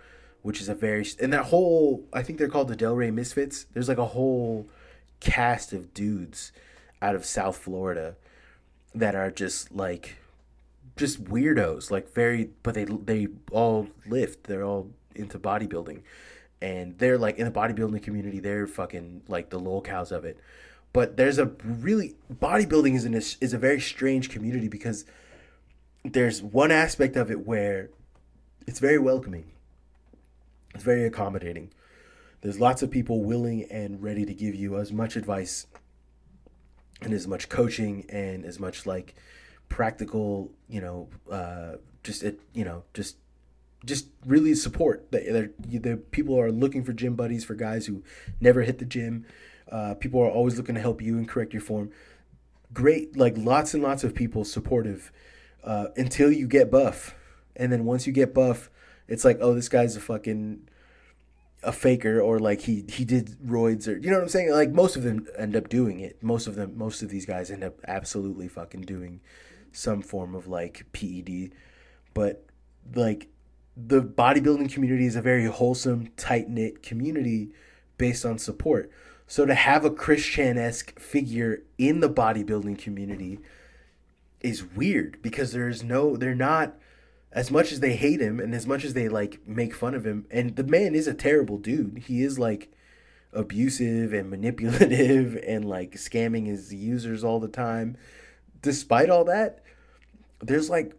[0.43, 3.67] which is a very and that whole I think they're called the Delray Misfits.
[3.73, 4.69] There's like a whole
[5.21, 6.53] cast of dudes
[7.03, 8.17] out of South Florida
[8.95, 10.17] that are just like
[10.99, 14.45] just weirdos, like very but they they all lift.
[14.45, 16.03] They're all into bodybuilding.
[16.61, 20.39] And they're like in the bodybuilding community, they're fucking like the lolcows of it.
[20.93, 25.05] But there's a really bodybuilding is an, is a very strange community because
[26.05, 27.91] there's one aspect of it where
[28.67, 29.53] it's very welcoming
[30.79, 31.73] it's very accommodating.
[32.41, 35.67] There's lots of people willing and ready to give you as much advice
[37.01, 39.17] and as much coaching and as much like
[39.69, 43.17] practical, you know, uh, just it, you know, just
[43.85, 45.11] just really support.
[45.13, 48.03] That the people are looking for gym buddies for guys who
[48.41, 49.27] never hit the gym.
[49.71, 51.91] Uh, people are always looking to help you and correct your form.
[52.73, 55.13] Great, like lots and lots of people supportive
[55.65, 57.15] uh, until you get buff,
[57.57, 58.71] and then once you get buff,
[59.07, 60.69] it's like, oh, this guy's a fucking
[61.63, 64.53] a faker or like he he did roids or you know what I'm saying?
[64.53, 66.23] Like most of them end up doing it.
[66.23, 69.21] Most of them most of these guys end up absolutely fucking doing
[69.73, 71.53] some form of like PED.
[72.15, 72.45] But
[72.95, 73.29] like
[73.77, 77.51] the bodybuilding community is a very wholesome, tight knit community
[77.97, 78.91] based on support.
[79.27, 83.41] So to have a Chris Chan esque figure in the bodybuilding community
[84.41, 86.77] is weird because there's no they're not
[87.33, 90.07] as much as they hate him and as much as they like make fun of
[90.07, 92.73] him and the man is a terrible dude he is like
[93.33, 97.97] abusive and manipulative and like scamming his users all the time
[98.63, 99.63] despite all that
[100.41, 100.95] there's like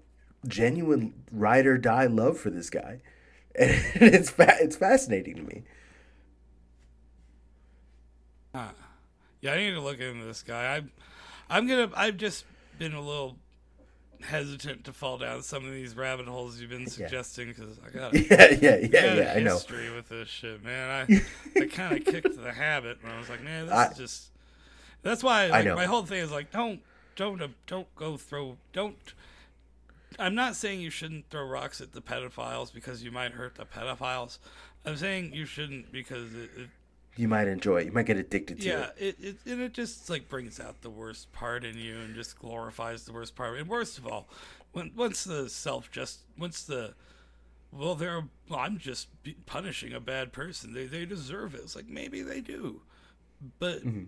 [0.48, 3.02] genuine ride or die love for this guy.
[3.56, 5.64] And it's fa- it's fascinating to me.
[8.54, 8.70] Uh,
[9.42, 10.78] yeah i need to look into this guy.
[10.78, 10.92] I'm
[11.50, 12.46] i'm gonna i've just
[12.78, 13.38] been a little
[14.22, 18.14] hesitant to fall down some of these rabbit holes you've been suggesting because I got
[18.32, 19.54] yeah yeah yeah yeah I know.
[19.54, 21.08] history with this shit, man.
[21.10, 23.98] I I kind of kicked the habit, and I was like, man, this I, is
[23.98, 24.32] just.
[25.02, 26.82] That's why like, my whole thing is like, don't
[27.20, 29.14] don't don't go throw don't.
[30.18, 33.66] I'm not saying you shouldn't throw rocks at the pedophiles because you might hurt the
[33.66, 34.38] pedophiles.
[34.86, 36.70] I'm saying you shouldn't because it, it
[37.18, 37.86] you might enjoy it.
[37.88, 39.18] You might get addicted to yeah, it.
[39.20, 42.16] Yeah, it, it and it just like brings out the worst part in you and
[42.16, 43.60] just glorifies the worst part.
[43.60, 44.30] And worst of all,
[44.72, 46.94] when once the self just once the
[47.74, 49.10] well, they're well, I'm just
[49.46, 50.74] punishing a bad person.
[50.74, 51.62] They they deserve it.
[51.64, 52.82] It's like maybe they do,
[53.60, 54.06] but mm-hmm.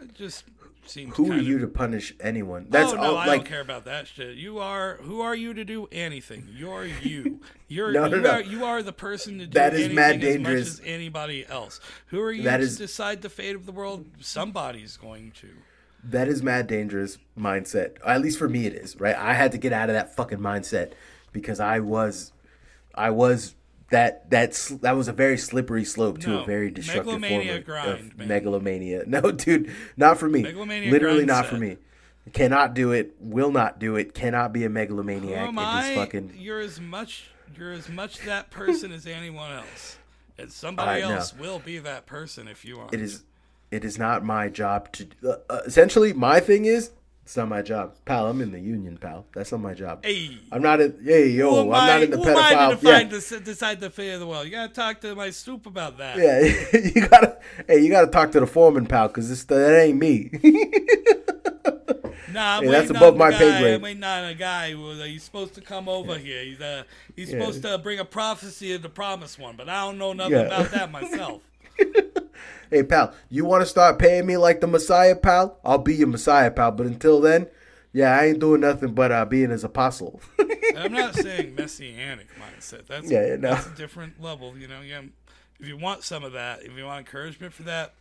[0.00, 0.44] It just
[0.86, 1.16] seems.
[1.16, 1.62] Who are you of...
[1.62, 2.64] to punish anyone?
[2.66, 3.40] Oh, That's oh no, all, I like...
[3.40, 4.36] don't care about that shit.
[4.36, 6.48] You are who are you to do anything?
[6.54, 7.40] You're you.
[7.68, 8.30] You're no, no, you, no.
[8.30, 10.68] Are, you are the person to do that is mad dangerous.
[10.68, 11.80] as much as anybody else.
[12.06, 12.78] Who are you that to is...
[12.78, 14.06] decide the fate of the world?
[14.20, 15.48] Somebody's going to.
[16.02, 17.96] That is mad dangerous mindset.
[18.06, 18.98] At least for me, it is.
[18.98, 19.16] Right.
[19.16, 20.92] I had to get out of that fucking mindset
[21.32, 22.32] because I was,
[22.94, 23.54] I was
[23.90, 27.64] that that's that was a very slippery slope to no, a very destructive form of,
[27.64, 29.04] grind, of megalomania.
[29.06, 30.42] No, dude, not for me.
[30.42, 31.54] Literally not set.
[31.54, 31.78] for me.
[32.32, 33.14] Cannot do it.
[33.20, 34.12] Will not do it.
[34.12, 35.40] Cannot be a megalomaniac.
[35.40, 35.94] Who am I?
[35.94, 36.34] Fucking...
[36.36, 37.30] You're as much.
[37.56, 39.96] You're as much that person as anyone else,
[40.36, 41.40] and somebody uh, else no.
[41.40, 42.88] will be that person if you are.
[42.92, 43.24] It is.
[43.70, 45.08] It is not my job to.
[45.24, 46.90] Uh, uh, essentially, my thing is
[47.28, 48.26] it's not my job, pal.
[48.26, 49.26] I'm in the union, pal.
[49.34, 50.02] That's not my job.
[50.02, 50.98] Hey, I'm not in.
[51.04, 52.78] Hey, yo, I'm I, not in the pedophile.
[52.78, 53.40] Who am I to yeah.
[53.44, 54.46] decide the fate of the world?
[54.46, 56.16] You gotta talk to my soup about that.
[56.16, 57.36] Yeah, you gotta.
[57.66, 60.30] Hey, you gotta talk to the foreman, pal, because this that ain't me.
[62.30, 63.74] Nah, hey, that's above my pay grade.
[63.74, 66.18] I'm waiting on a guy who uh, he's supposed to come over yeah.
[66.18, 66.44] here.
[66.44, 66.82] He's uh,
[67.16, 67.38] he's yeah.
[67.38, 70.70] supposed to bring a prophecy of the promised one, but I don't know nothing about
[70.72, 71.47] that myself.
[72.70, 75.58] hey, pal, you want to start paying me like the Messiah, pal?
[75.64, 76.72] I'll be your Messiah, pal.
[76.72, 77.48] But until then,
[77.92, 80.20] yeah, I ain't doing nothing but uh, being his apostle.
[80.76, 82.86] I'm not saying messianic mindset.
[82.86, 83.50] That's yeah, no.
[83.50, 84.56] that's a different level.
[84.56, 85.02] You know, yeah.
[85.58, 87.94] If you want some of that, if you want encouragement for that,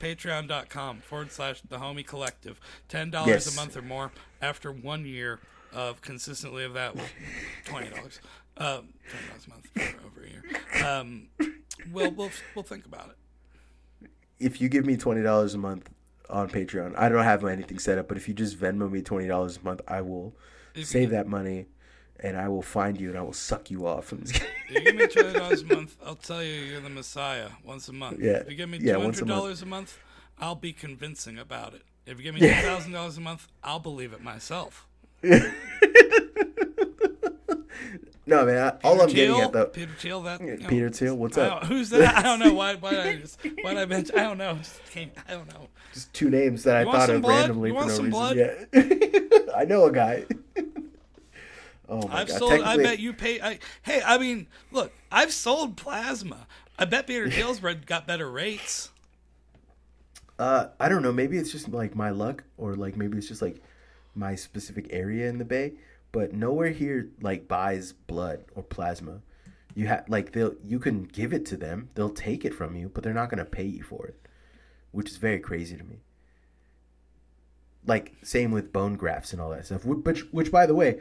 [0.00, 2.60] patreon.com forward slash the homie collective.
[2.88, 3.52] Ten dollars yes.
[3.52, 5.40] a month or more after one year
[5.72, 6.94] of consistently of that.
[7.64, 8.20] Twenty dollars.
[8.56, 10.86] Um, twenty dollars a month for over a year.
[10.86, 11.28] Um,
[11.92, 14.08] we'll we'll we'll think about it
[14.38, 15.88] if you give me twenty dollars a month
[16.28, 19.26] on Patreon, I don't have anything set up, but if you just Venmo me twenty
[19.28, 20.34] dollars a month, I will
[20.74, 21.66] if save you, that money
[22.20, 24.12] and I will find you and I will suck you off.
[24.12, 26.90] I'm just If you give me twenty dollars a month, I'll tell you you're the
[26.90, 28.18] Messiah once a month.
[28.20, 28.38] Yeah.
[28.38, 29.40] If you give me Yeah, two a hundred month.
[29.40, 29.98] dollars a month,
[30.38, 31.82] I'll be convincing about it.
[32.04, 34.86] If you give me two thousand dollars a month, I'll believe it myself.
[38.26, 38.58] no, man.
[38.82, 41.64] I, all I'm Peter getting at though, Peter Thiel, that Peter Thiel, what's up?
[41.64, 42.16] who's that?
[42.16, 42.74] I don't know why.
[42.80, 43.38] Why did I just?
[43.62, 44.18] Why did I mention?
[44.18, 44.58] I don't know.
[44.90, 45.68] Came, I don't know.
[45.94, 47.38] Just two names that I You want thought of blood?
[47.38, 48.10] randomly You for no reason.
[48.10, 48.36] blood?
[48.36, 48.64] Yeah,
[49.56, 50.24] I know a guy.
[51.88, 52.38] oh my I've god!
[52.38, 52.60] sold.
[52.60, 53.40] I bet you pay.
[53.40, 56.46] I, hey, I mean, look, I've sold plasma.
[56.78, 58.90] I bet Peter Thiel's got better rates.
[60.38, 61.12] Uh, I don't know.
[61.12, 63.62] Maybe it's just like my luck, or like maybe it's just like
[64.14, 65.74] my specific area in the bay.
[66.12, 69.20] But nowhere here like buys blood or plasma.
[69.74, 71.90] You have like they'll you can give it to them.
[71.94, 74.18] They'll take it from you, but they're not gonna pay you for it,
[74.92, 76.00] which is very crazy to me.
[77.86, 79.82] Like same with bone grafts and all that stuff.
[79.82, 81.00] Wh- Which which by the way,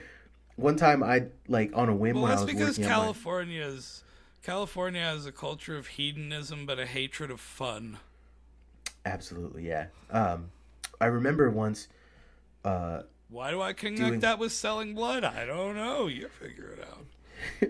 [0.55, 2.89] one time I like on a whim Well, when I that's was because working on
[2.91, 4.03] my- California's
[4.43, 7.97] California has a culture of hedonism, but a hatred of fun.
[9.05, 9.87] Absolutely, yeah.
[10.11, 10.51] Um,
[11.01, 11.87] I remember once.
[12.63, 15.23] Uh, Why do I connect Doing- that with selling blood?
[15.23, 16.07] I don't know.
[16.07, 17.05] You figure it out.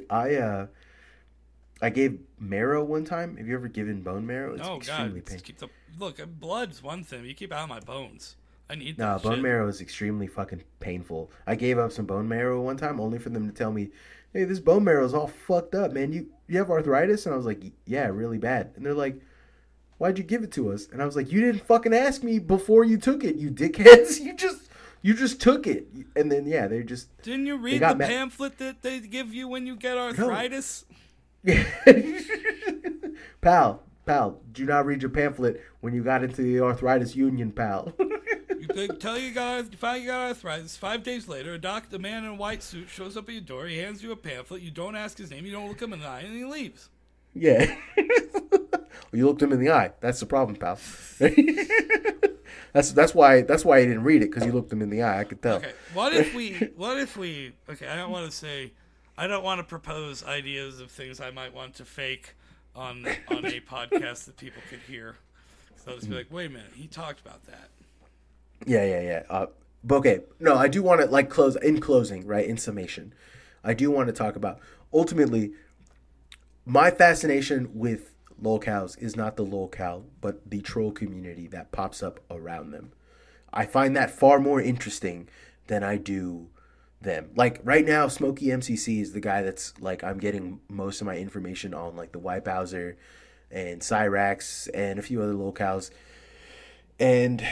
[0.10, 0.68] I uh
[1.82, 3.38] I gave marrow one time.
[3.38, 4.54] Have you ever given bone marrow?
[4.54, 4.78] It's oh God!
[4.80, 5.46] extremely Just painful.
[5.46, 6.40] keep the look.
[6.40, 7.26] Blood's one thing.
[7.26, 8.36] You keep out of my bones.
[8.70, 9.44] I need No, that bone shit.
[9.44, 11.32] marrow is extremely fucking painful.
[11.46, 13.90] I gave up some bone marrow one time only for them to tell me,
[14.34, 16.12] "Hey, this bone marrow is all fucked up, man.
[16.14, 19.20] You you have arthritis?" And I was like, "Yeah, really bad." And they're like,
[19.98, 22.40] "Why'd you give it to us?" And I was like, "You didn't fucking ask me
[22.40, 24.20] before you took it, you dickheads.
[24.26, 24.65] You just
[25.06, 28.58] you just took it." And then yeah, they just Didn't you read the ma- pamphlet
[28.58, 30.86] that they give you when you get arthritis?
[31.44, 31.64] No.
[33.42, 37.94] pal, pal, do not read your pamphlet when you got into the arthritis union, pal.
[38.00, 40.76] You they tell you got you find you got arthritis.
[40.76, 43.42] Five days later, a doc, a man in a white suit, shows up at your
[43.44, 43.68] door.
[43.68, 44.64] He hands you a pamphlet.
[44.64, 45.46] You don't ask his name.
[45.46, 46.90] You don't look him in the eye, and he leaves.
[47.34, 47.76] yeah.
[49.14, 49.92] you looked him in the eye.
[50.02, 50.80] That's the problem, pal.
[52.76, 55.02] That's that's why that's why he didn't read it because you looked him in the
[55.02, 55.22] eye.
[55.22, 55.56] I could tell.
[55.56, 56.56] Okay, what if we?
[56.76, 57.54] What if we?
[57.70, 58.74] Okay, I don't want to say.
[59.18, 62.36] I don't want to propose ideas of things I might want to fake
[62.76, 65.16] on on a podcast that people could hear.
[65.78, 67.70] So I'll just be like, wait a minute, he talked about that.
[68.66, 69.24] Yeah, yeah, yeah.
[69.30, 69.46] Uh,
[69.82, 72.46] but okay, no, I do want to like close in closing, right?
[72.46, 73.14] In summation,
[73.64, 74.60] I do want to talk about
[74.94, 75.54] ultimately
[76.66, 82.20] my fascination with lolcows is not the lolcow, but the troll community that pops up
[82.30, 82.92] around them.
[83.54, 85.30] I find that far more interesting
[85.68, 86.50] than I do
[87.02, 87.30] them.
[87.36, 91.16] Like right now, Smokey MCC is the guy that's like I'm getting most of my
[91.16, 92.98] information on, like the White Bowser
[93.50, 95.92] and Cyrax and a few other lolcows.
[97.00, 97.46] And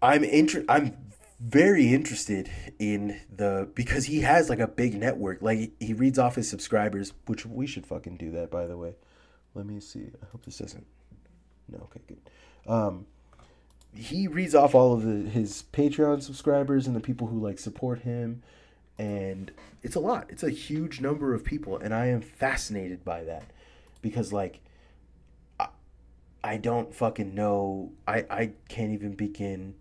[0.00, 0.96] I'm inter- I'm
[1.40, 5.42] very interested in the because he has like a big network.
[5.42, 8.94] Like he reads off his subscribers, which we should fucking do that by the way.
[9.54, 10.10] Let me see.
[10.22, 10.86] I hope this doesn't.
[11.68, 12.20] No, okay, good.
[12.66, 13.06] Um,
[13.94, 18.00] he reads off all of the, his Patreon subscribers and the people who like support
[18.00, 18.42] him,
[18.98, 20.26] and it's a lot.
[20.30, 23.44] It's a huge number of people, and I am fascinated by that
[24.00, 24.60] because like
[25.60, 25.68] I,
[26.42, 27.92] I don't fucking know.
[28.08, 29.74] I I can't even begin.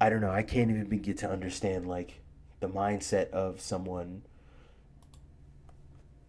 [0.00, 0.30] I don't know.
[0.30, 2.20] I can't even begin to understand like
[2.60, 4.22] the mindset of someone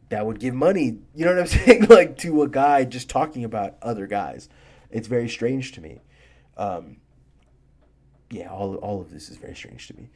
[0.09, 3.43] that would give money, you know what I'm saying, like to a guy just talking
[3.43, 4.49] about other guys.
[4.89, 6.01] It's very strange to me.
[6.55, 6.97] Um,
[8.29, 10.09] yeah, all all of this is very strange to me.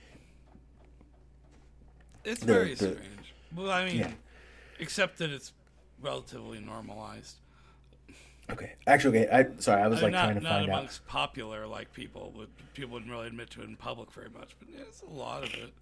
[2.24, 3.34] It's The- very the- strange.
[3.56, 4.12] Well, I mean, Yeah.
[4.80, 5.54] except that it's
[6.02, 7.38] relatively normalized.
[8.50, 9.32] Okay, actually, okay.
[9.56, 10.78] I sorry, I was I mean, like trying not to not find out.
[10.80, 14.56] amongst popular like people, but people wouldn't really admit to it in public very much.
[14.60, 15.74] But yeah, it's a lot of it.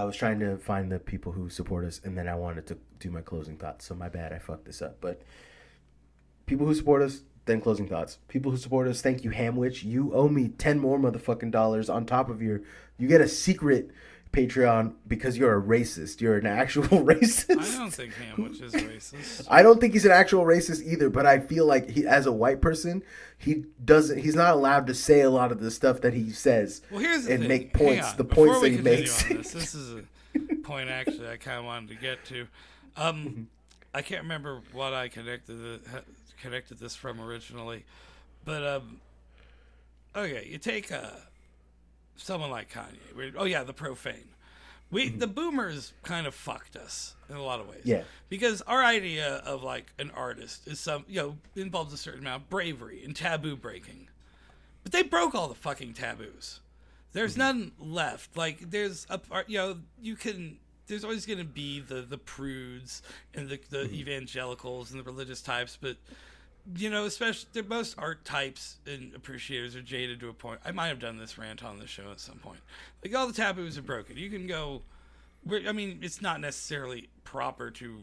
[0.00, 2.78] I was trying to find the people who support us, and then I wanted to
[2.98, 3.84] do my closing thoughts.
[3.84, 4.96] So my bad, I fucked this up.
[5.00, 5.20] But
[6.46, 8.16] people who support us, then closing thoughts.
[8.28, 9.84] People who support us, thank you, Hamwich.
[9.84, 12.62] You owe me ten more motherfucking dollars on top of your.
[12.96, 13.90] You get a secret
[14.32, 16.20] Patreon because you're a racist.
[16.20, 17.50] You're an actual racist.
[17.58, 19.46] I don't think Hamwich is racist.
[19.50, 22.32] I don't think he's an actual racist either, but I feel like he, as a
[22.32, 23.02] white person,
[23.36, 24.18] he doesn't.
[24.18, 27.24] He's not allowed to say a lot of the stuff that he says Well, here's
[27.24, 27.48] the and thing.
[27.48, 28.12] make points.
[28.12, 29.22] The Before points that he makes.
[29.24, 32.46] this, this is a point actually I kind of wanted to get to.
[32.96, 33.48] Um,
[33.92, 35.80] I can't remember what I connected the,
[36.40, 37.84] connected this from originally,
[38.44, 39.00] but um,
[40.14, 41.08] okay, you take uh,
[42.22, 43.14] someone like Kanye.
[43.14, 44.28] We're- Oh yeah, the profane.
[44.90, 45.18] We mm-hmm.
[45.18, 47.82] the boomers kind of fucked us in a lot of ways.
[47.84, 48.02] Yeah.
[48.28, 52.42] Because our idea of like an artist is some you know involves a certain amount
[52.42, 54.08] of bravery and taboo breaking.
[54.82, 56.60] But they broke all the fucking taboos.
[57.12, 57.40] There's mm-hmm.
[57.40, 58.36] none left.
[58.36, 60.58] Like there's a part, you know, you can.
[60.86, 63.02] There's always going to be the the prudes
[63.34, 63.94] and the the mm-hmm.
[63.94, 65.96] evangelicals and the religious types, but
[66.76, 70.60] you know, especially the most art types and appreciators are jaded to a point.
[70.64, 72.60] I might have done this rant on the show at some point.
[73.04, 74.16] Like all the taboos are broken.
[74.16, 74.82] You can go.
[75.50, 78.02] I mean, it's not necessarily proper to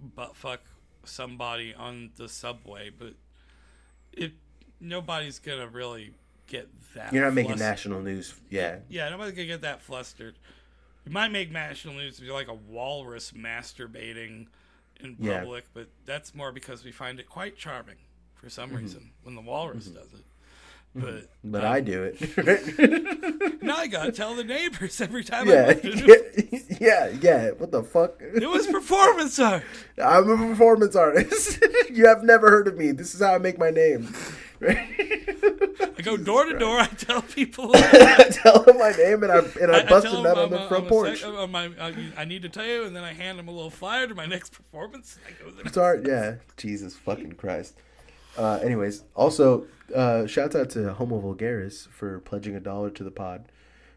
[0.00, 0.60] butt fuck
[1.04, 3.14] somebody on the subway, but
[4.12, 4.32] it
[4.80, 6.14] nobody's gonna really
[6.46, 7.12] get that.
[7.12, 8.78] You're not making national news, yeah.
[8.88, 10.36] Yeah, nobody's gonna get that flustered.
[11.04, 14.46] You might make national news if you're like a walrus masturbating
[15.02, 15.70] in public, yeah.
[15.74, 17.96] but that's more because we find it quite charming
[18.34, 18.78] for some mm-hmm.
[18.78, 19.98] reason when the walrus mm-hmm.
[19.98, 20.24] does it.
[20.96, 21.06] Mm-hmm.
[21.06, 23.62] But but um, I do it.
[23.62, 25.46] now I gotta tell the neighbors every time.
[25.48, 25.74] Yeah,
[26.80, 27.50] yeah, yeah.
[27.50, 28.20] What the fuck?
[28.20, 29.62] It was performance art.
[30.02, 31.62] I'm a performance artist.
[31.92, 32.90] you have never heard of me.
[32.90, 34.12] This is how I make my name.
[34.68, 36.78] I go door to door.
[36.78, 37.70] I tell people.
[37.74, 40.66] I tell them my name, and I and I, I bust them out on the
[40.68, 41.20] front porch.
[41.20, 41.70] Sec- my,
[42.16, 44.26] I need to tell you, and then I hand them a little flyer to my
[44.26, 45.18] next performance.
[45.26, 46.06] I go there.
[46.06, 46.36] Yeah.
[46.56, 47.76] Jesus fucking Christ.
[48.36, 53.10] Uh, anyways, also uh, shouts out to Homo Vulgaris for pledging a dollar to the
[53.10, 53.50] pod.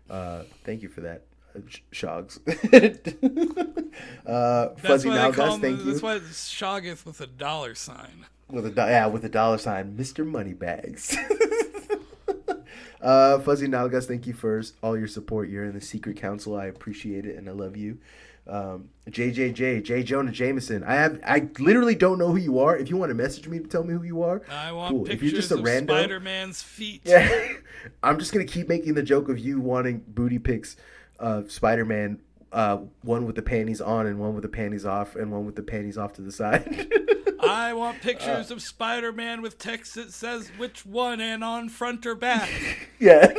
[0.09, 1.24] Uh, thank you for that,
[1.55, 1.59] uh,
[1.91, 2.39] Shogs.
[4.26, 5.86] uh, Fuzzy Nalgas, thank you.
[5.86, 8.26] That's why it's Shoggeth with a dollar sign.
[8.50, 11.18] With a do- yeah, with a dollar sign, Mister Moneybags.
[13.02, 15.50] uh, Fuzzy Nalgas, thank you for all your support.
[15.50, 16.56] You're in the secret council.
[16.56, 17.98] I appreciate it and I love you.
[18.46, 20.84] Um, JJJ, J Jonah Jameson.
[20.84, 22.76] I have, I literally don't know who you are.
[22.76, 25.06] If you want to message me to tell me who you are, I want cool.
[25.06, 27.02] pictures if you're just a of random, Spider-Man's feet.
[27.06, 27.54] Yeah,
[28.04, 30.76] I'm just gonna keep making the joke of you wanting booty pics
[31.20, 32.20] of Spider-Man.
[32.54, 35.56] Uh, one with the panties on and one with the panties off and one with
[35.56, 36.88] the panties off to the side.
[37.39, 42.06] I want pictures uh, of Spider-Man with text that says which one and on front
[42.06, 42.49] or back.
[42.99, 43.34] yeah.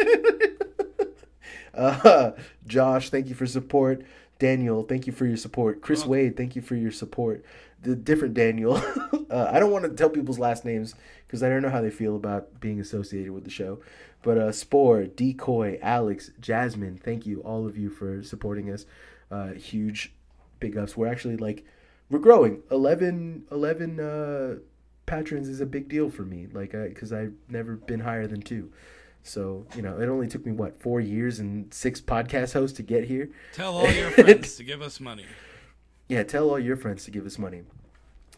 [1.74, 2.32] uh,
[2.66, 4.02] Josh, thank you for support.
[4.38, 5.80] Daniel, thank you for your support.
[5.80, 7.44] Chris Wade, thank you for your support.
[7.84, 8.76] The different Daniel.
[9.30, 10.94] uh, I don't want to tell people's last names
[11.26, 13.80] because I don't know how they feel about being associated with the show.
[14.22, 18.86] But uh, Spore, Decoy, Alex, Jasmine, thank you, all of you for supporting us.
[19.30, 20.14] Uh, huge
[20.60, 20.96] big ups.
[20.96, 21.64] We're actually like,
[22.08, 22.62] we're growing.
[22.70, 24.54] 11, 11 uh,
[25.04, 26.46] patrons is a big deal for me.
[26.52, 28.72] Like, because I've never been higher than two.
[29.22, 32.82] So, you know, it only took me, what, four years and six podcast hosts to
[32.82, 33.30] get here?
[33.52, 35.26] Tell all your friends to give us money.
[36.08, 37.62] Yeah, tell all your friends to give us money.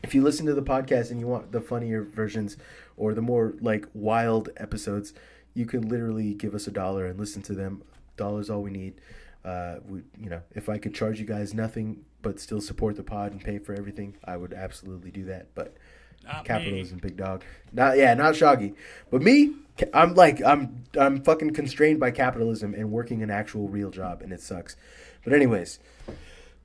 [0.02, 2.56] If you listen to the podcast and you want the funnier versions
[2.96, 5.14] or the more, like, wild episodes,
[5.54, 7.82] you can literally give us a dollar and listen to them.
[8.16, 9.00] Dollar's all we need.
[9.44, 13.04] Uh, we, you know, if I could charge you guys nothing but still support the
[13.04, 15.54] pod and pay for everything, I would absolutely do that.
[15.54, 15.76] But
[16.24, 17.00] not capitalism, me.
[17.02, 17.44] big dog.
[17.72, 18.74] Not yeah, not Shoggy,
[19.10, 19.54] but me.
[19.94, 24.32] I'm like I'm I'm fucking constrained by capitalism and working an actual real job, and
[24.32, 24.76] it sucks.
[25.22, 25.78] But anyways,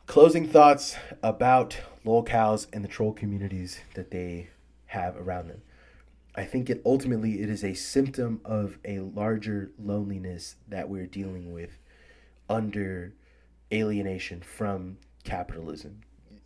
[0.08, 4.49] closing thoughts about lol cows and the troll communities that they
[4.88, 5.62] have around them.
[6.36, 11.54] I think it ultimately it is a symptom of a larger loneliness that we're dealing
[11.54, 11.78] with
[12.49, 13.14] under
[13.72, 16.02] alienation from capitalism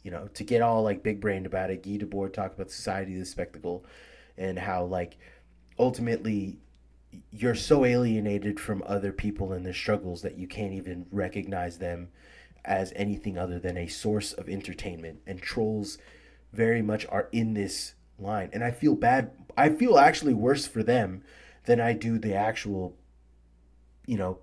[0.06, 3.18] you know, to get all like big brained about it, Guy Debord talked about society,
[3.18, 3.84] the spectacle,
[4.38, 5.18] and how like
[5.80, 6.60] ultimately
[7.32, 12.10] you're so alienated from other people and their struggles that you can't even recognize them
[12.65, 15.19] as anything other than a source of entertainment.
[15.25, 15.97] And trolls
[16.51, 18.49] very much are in this line.
[18.53, 19.31] And I feel bad.
[19.57, 21.23] I feel actually worse for them
[21.65, 22.95] than I do the actual,
[24.05, 24.39] you know,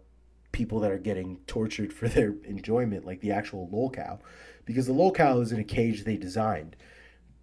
[0.50, 4.18] people that are getting tortured for their enjoyment, like the actual lolcow
[4.64, 6.76] because the lolcow is in a cage they designed,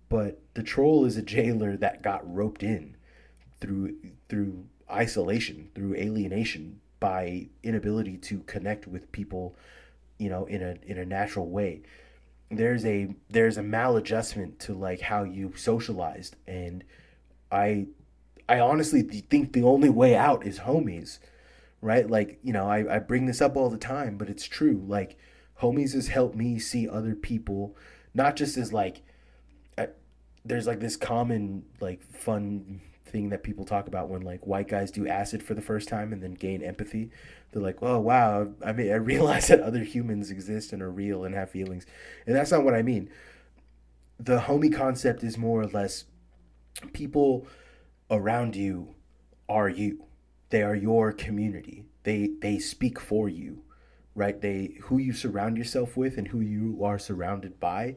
[0.07, 2.95] but the troll is a jailer that got roped in
[3.59, 3.95] through
[4.27, 9.55] through isolation, through alienation by inability to connect with people,
[10.19, 11.81] you know, in a in a natural way.
[12.51, 16.83] There's a there's a maladjustment to like how you socialized and
[17.51, 17.87] I
[18.47, 21.19] I honestly think the only way out is homies,
[21.81, 22.09] right?
[22.09, 24.83] Like, you know, I, I bring this up all the time, but it's true.
[24.87, 25.17] Like,
[25.61, 27.75] homies has helped me see other people
[28.13, 29.01] not just as like
[29.77, 29.87] uh,
[30.43, 34.91] there's like this common like fun thing that people talk about when like white guys
[34.91, 37.11] do acid for the first time and then gain empathy.
[37.51, 38.51] They're like oh wow.
[38.65, 41.85] I mean i realize that other humans exist and are real and have feelings.
[42.25, 43.09] And that's not what i mean.
[44.19, 46.05] The homie concept is more or less
[46.93, 47.47] people
[48.11, 48.95] around you
[49.47, 50.05] are you.
[50.49, 51.85] They are your community.
[52.03, 53.63] They they speak for you
[54.15, 54.41] right?
[54.41, 57.95] They who you surround yourself with and who you are surrounded by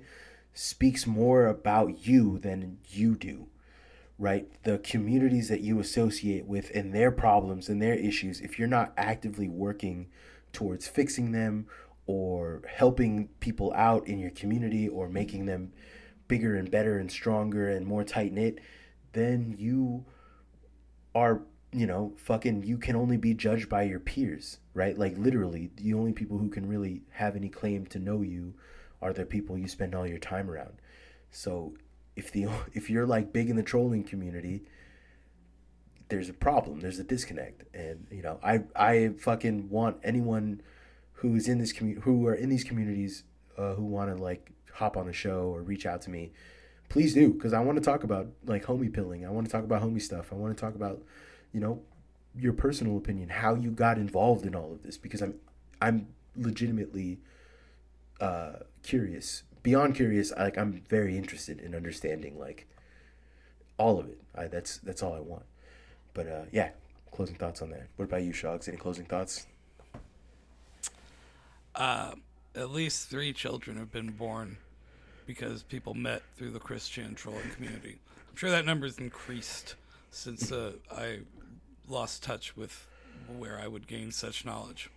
[0.54, 3.48] speaks more about you than you do,
[4.18, 4.48] right?
[4.62, 8.92] The communities that you associate with and their problems and their issues, if you're not
[8.96, 10.08] actively working
[10.52, 11.66] towards fixing them
[12.06, 15.72] or helping people out in your community or making them
[16.28, 18.58] bigger and better and stronger and more tight knit,
[19.12, 20.04] then you
[21.14, 24.98] are, you know, fucking, you can only be judged by your peers, right?
[24.98, 28.54] Like literally, the only people who can really have any claim to know you
[29.00, 30.80] are the people you spend all your time around.
[31.30, 31.74] So
[32.16, 34.62] if the if you're like big in the trolling community,
[36.08, 36.80] there's a problem.
[36.80, 40.62] There's a disconnect, and you know, I I fucking want anyone
[41.14, 43.24] who's in this community who are in these communities
[43.56, 46.32] uh, who want to like hop on the show or reach out to me.
[46.88, 49.24] Please do, because I want to talk about like homie pilling.
[49.24, 50.32] I want to talk about homie stuff.
[50.32, 51.02] I want to talk about,
[51.52, 51.80] you know,
[52.36, 55.34] your personal opinion, how you got involved in all of this, because I'm
[55.80, 57.20] I'm legitimately
[58.20, 62.66] uh, curious beyond curious like i'm very interested in understanding like
[63.78, 64.18] all of it.
[64.34, 65.44] I, that's that's all i want.
[66.14, 66.70] But uh, yeah
[67.10, 67.88] closing thoughts on that.
[67.96, 69.46] What about you shogs any closing thoughts?
[71.74, 72.12] Uh,
[72.54, 74.56] at least three children have been born
[75.26, 77.98] because people met through the christian trolling community.
[78.30, 79.74] I'm sure that number's increased
[80.10, 81.20] since uh, i
[81.88, 82.88] lost touch with
[83.38, 84.90] where i would gain such knowledge.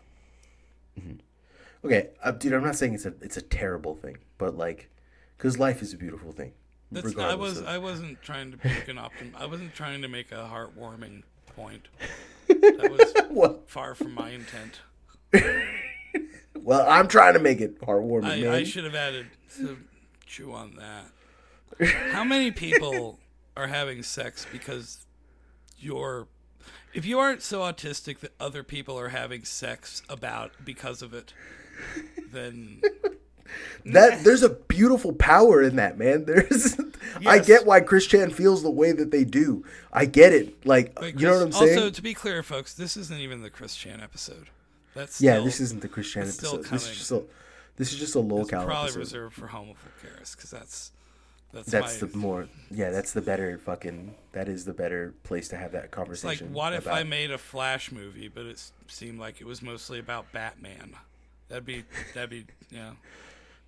[1.00, 1.18] Mm-hmm.
[1.86, 4.90] Okay, uh, dude, I'm not saying it's a it's a terrible thing, but like,
[5.38, 6.54] because life is a beautiful thing.
[6.92, 7.68] That's not, I was of...
[7.68, 9.36] I wasn't trying to make an optim.
[9.38, 11.24] I wasn't trying to make a heartwarming
[11.56, 11.88] point.
[12.48, 13.68] That was what?
[13.68, 14.80] far from my intent.
[16.56, 18.26] well, I'm trying to make it heartwarming.
[18.26, 18.52] I, man.
[18.52, 19.26] I should have added
[19.58, 19.78] to
[20.28, 21.88] chew on that.
[22.12, 23.18] How many people
[23.58, 25.08] are having sex because
[25.80, 26.28] you're
[26.94, 31.34] if you aren't so autistic that other people are having sex about because of it
[32.32, 32.82] then
[33.86, 36.26] that there's a beautiful power in that man.
[36.26, 36.80] There's yes.
[37.26, 39.64] i get why chris chan feels the way that they do.
[39.94, 40.66] I get it.
[40.66, 41.78] Like Chris, you know what i'm saying?
[41.78, 44.48] also to be clear folks this isn't even the chris chan episode.
[44.94, 46.64] That's still, yeah this isn't the chris chan episode.
[46.66, 47.24] This is just a
[47.78, 49.00] this is just a lolcow probably episode.
[49.00, 50.92] reserved for homo because that's
[51.56, 55.56] that's, that's the more yeah that's the better fucking that is the better place to
[55.56, 59.40] have that conversation like what if i made a flash movie but it seemed like
[59.40, 60.94] it was mostly about batman
[61.50, 62.92] That'd be that'd be yeah.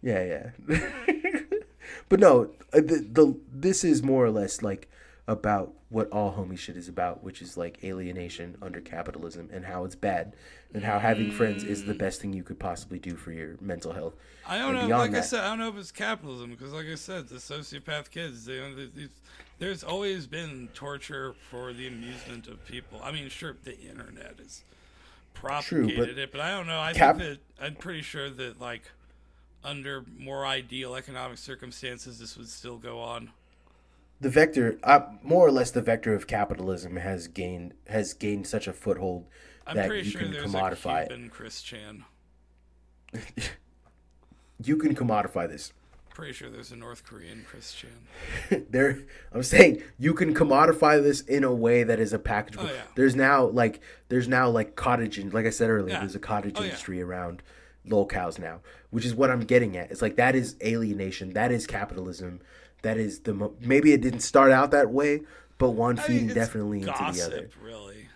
[0.01, 0.89] Yeah, yeah.
[2.09, 4.89] but no, uh, the, the this is more or less like
[5.27, 9.85] about what all homie shit is about, which is like alienation under capitalism and how
[9.85, 10.33] it's bad,
[10.73, 13.93] and how having friends is the best thing you could possibly do for your mental
[13.93, 14.15] health.
[14.47, 14.97] I don't know.
[14.97, 17.35] Like that, I said, I don't know if it's capitalism because, like I said, the
[17.35, 18.45] sociopath kids.
[18.45, 19.07] They, they,
[19.59, 23.01] there's always been torture for the amusement of people.
[23.03, 24.63] I mean, sure, the internet is
[25.39, 26.79] propagated True, but it, but I don't know.
[26.79, 28.83] I cap- think that I'm pretty sure that like
[29.63, 33.31] under more ideal economic circumstances, this would still go on.
[34.19, 38.67] The vector, uh, more or less, the vector of capitalism has gained has gained such
[38.67, 39.25] a foothold
[39.65, 41.31] I'm that you sure can commodify a Cuban it.
[41.31, 42.05] Chris Chan.
[44.63, 45.73] you can commodify this.
[46.17, 48.65] Pretty sure there's a North Korean Chris Chan.
[48.71, 48.97] there,
[49.31, 52.55] I'm saying you can commodify this in a way that is a package.
[52.57, 52.81] Oh, yeah.
[52.95, 55.99] There's now like there's now like cottage, like I said earlier, yeah.
[55.99, 57.03] there's a cottage oh, industry yeah.
[57.03, 57.43] around
[57.87, 59.91] lolcows now, which is what I'm getting at.
[59.91, 62.41] It's like that is alienation, that is capitalism,
[62.81, 65.21] that is the mo- maybe it didn't start out that way,
[65.59, 67.49] but one feeding definitely gossip, into the other.
[67.61, 68.07] Really,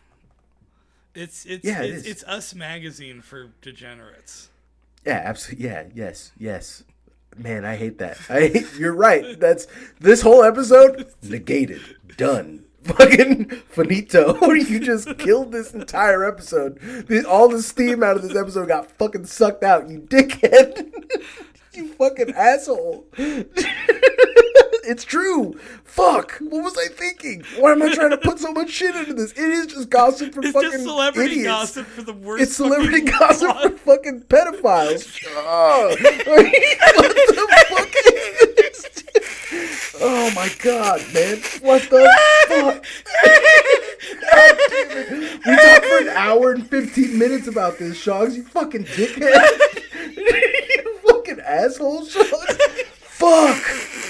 [1.14, 4.50] it's it's yeah, it's, it it's us magazine for degenerates.
[5.06, 5.66] Yeah, absolutely.
[5.66, 6.84] Yeah, yes, yes.
[7.38, 8.18] Man, I hate that.
[8.30, 9.40] I you're right.
[9.40, 9.68] That's
[10.00, 11.82] this whole episode negated.
[12.18, 12.66] Done.
[12.84, 14.44] Fucking finito.
[14.54, 16.80] you just killed this entire episode.
[17.28, 19.88] All the steam out of this episode got fucking sucked out.
[19.88, 20.92] You dickhead.
[21.74, 23.06] you fucking asshole.
[24.84, 25.58] it's true.
[25.84, 26.38] Fuck.
[26.40, 27.44] What was I thinking?
[27.60, 29.32] Why am I trying to put so much shit into this?
[29.34, 31.48] It is just gossip for it's fucking just celebrity idiots.
[31.48, 32.44] gossip for the worst.
[32.44, 33.72] It's celebrity gossip plot.
[33.72, 35.18] for fucking pedophiles.
[35.28, 39.04] oh, what the fuck is this?
[40.04, 41.38] Oh my god, man.
[41.62, 42.10] What the
[42.48, 42.84] fuck?
[44.32, 45.46] God damn it.
[45.46, 48.36] We talked for an hour and 15 minutes about this, Shogs.
[48.36, 49.78] You fucking dickhead.
[51.52, 52.86] Asshole, Shogs.
[53.22, 53.62] Fuck!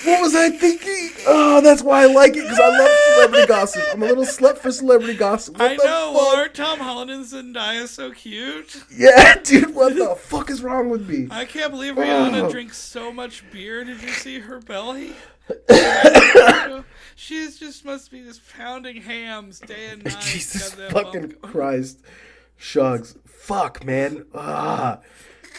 [0.06, 1.10] What was I thinking?
[1.28, 3.84] Oh, that's why I like it because I love celebrity gossip.
[3.92, 5.60] I'm a little slut for celebrity gossip.
[5.60, 6.14] What I know.
[6.18, 6.38] Fuck?
[6.38, 8.82] Aren't Tom Holland and Zendaya so cute?
[8.96, 9.76] Yeah, dude.
[9.76, 11.28] What the fuck is wrong with me?
[11.30, 12.52] I can't believe Rihanna oh.
[12.52, 13.84] drinks so much beer.
[13.84, 15.14] Did you see her belly?
[17.16, 20.22] she just must be just pounding hams day and night.
[20.22, 22.00] Jesus fucking Christ,
[22.58, 23.18] Shugs.
[23.26, 24.26] Fuck, man.
[24.34, 25.00] Ah.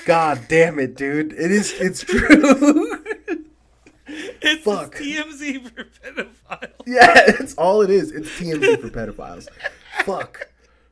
[0.05, 1.33] God damn it, dude.
[1.33, 1.73] It is.
[1.81, 2.99] It's true.
[4.07, 4.95] it's Fuck.
[4.97, 6.71] TMZ for pedophiles.
[6.87, 8.11] Yeah, it's all it is.
[8.11, 9.49] It's TMZ for pedophiles.
[10.05, 10.49] Fuck.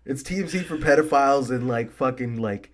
[0.06, 2.72] It's TMZ for pedophiles and like fucking like.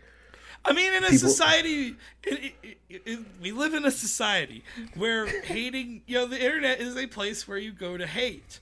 [0.64, 1.94] I mean, in a People- society,
[2.24, 6.96] it, it, it, we live in a society where hating, you know, the internet is
[6.96, 8.58] a place where you go to hate.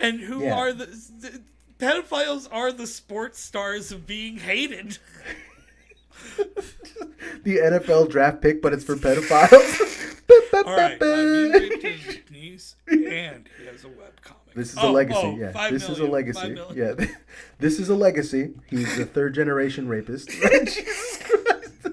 [0.00, 0.54] And who Yeah.
[0.54, 1.42] are the, the
[1.78, 4.98] pedophiles are the sports stars of being hated.
[7.44, 9.88] the NFL draft pick, but it's for pedophiles.
[10.66, 14.36] All right, he raped his niece, and he has a webcomic.
[14.54, 15.18] This is Oh, a legacy.
[15.22, 16.56] oh, yeah, five this is a legacy.
[16.74, 16.94] Yeah,
[17.58, 18.52] this is a legacy.
[18.68, 20.28] He's a third generation rapist.
[20.30, 21.88] Jesus Christ.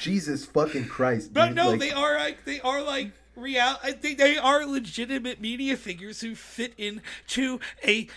[0.00, 1.32] Jesus fucking Christ.
[1.34, 1.56] But dude.
[1.56, 3.76] no, Like, they are like they are like real.
[3.82, 8.08] I think they are legitimate media figures who fit into a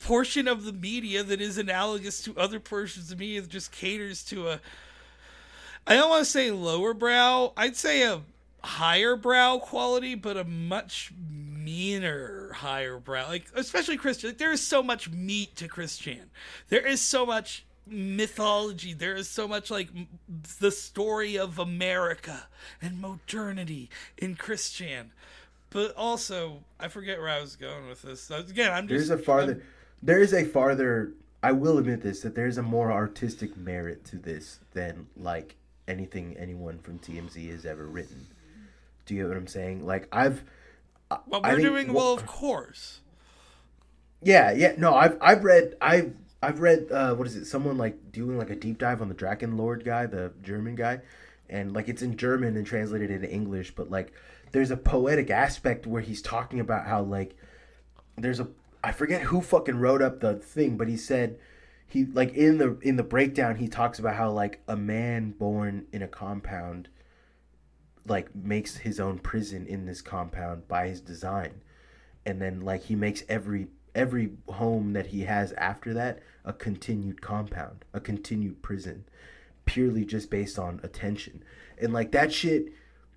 [0.00, 4.24] portion of the media that is analogous to other portions of media that just caters
[4.24, 4.60] to a.
[5.86, 7.52] I don't want to say lower brow.
[7.56, 8.22] I'd say a
[8.62, 11.12] higher brow quality, but a much
[11.64, 13.28] meaner higher brow.
[13.28, 14.30] Like especially Chris Chan.
[14.30, 16.30] Like, there is so much meat to Chris Chan.
[16.68, 18.92] There is so much mythology.
[18.92, 20.08] There is so much like m-
[20.60, 22.46] the story of America
[22.80, 25.10] and modernity in Chris Chan.
[25.70, 28.22] But also, I forget where I was going with this.
[28.22, 29.62] So Again, I'm just there's a farther.
[30.02, 31.12] There is a farther.
[31.42, 35.56] I will admit this that there's a more artistic merit to this than like
[35.90, 38.26] anything anyone from TMZ has ever written.
[39.06, 39.84] Do you get what I'm saying?
[39.84, 40.44] Like I've.
[41.26, 43.00] Well, we're think- doing well, of course.
[44.22, 44.74] Yeah, yeah.
[44.78, 47.46] No, I've I've read I've I've read uh what is it?
[47.46, 51.00] Someone like doing like a deep dive on the Drachenlord guy, the German guy,
[51.48, 54.12] and like it's in German and translated into English, but like
[54.52, 57.34] there's a poetic aspect where he's talking about how like
[58.16, 58.48] there's a
[58.84, 61.38] I forget who fucking wrote up the thing, but he said
[61.90, 65.86] he like in the in the breakdown he talks about how like a man born
[65.92, 66.88] in a compound
[68.06, 71.62] like makes his own prison in this compound by his design.
[72.24, 77.20] And then like he makes every every home that he has after that a continued
[77.20, 79.04] compound a continued prison
[79.64, 81.42] purely just based on attention.
[81.76, 82.72] And like that shit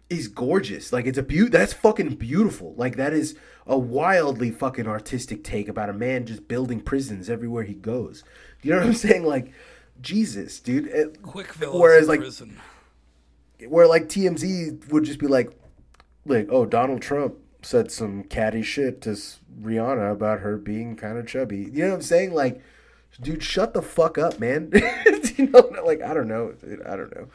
[0.09, 3.35] is gorgeous like it's a beaut that's fucking beautiful like that is
[3.65, 8.23] a wildly fucking artistic take about a man just building prisons everywhere he goes
[8.61, 9.51] you know what i'm saying like
[10.01, 12.59] jesus dude It- Quickville Whereas, like, prison.
[13.67, 15.51] where like TMZ would just be like,
[16.25, 19.11] like, oh, Donald Trump said some catty shit to
[19.61, 21.69] Rihanna about her being kind of chubby.
[21.71, 22.33] You know what I'm saying?
[22.33, 22.61] Like,
[23.21, 24.71] dude, shut the fuck up, man.
[25.37, 27.27] you know, like I don't know, dude, I don't know.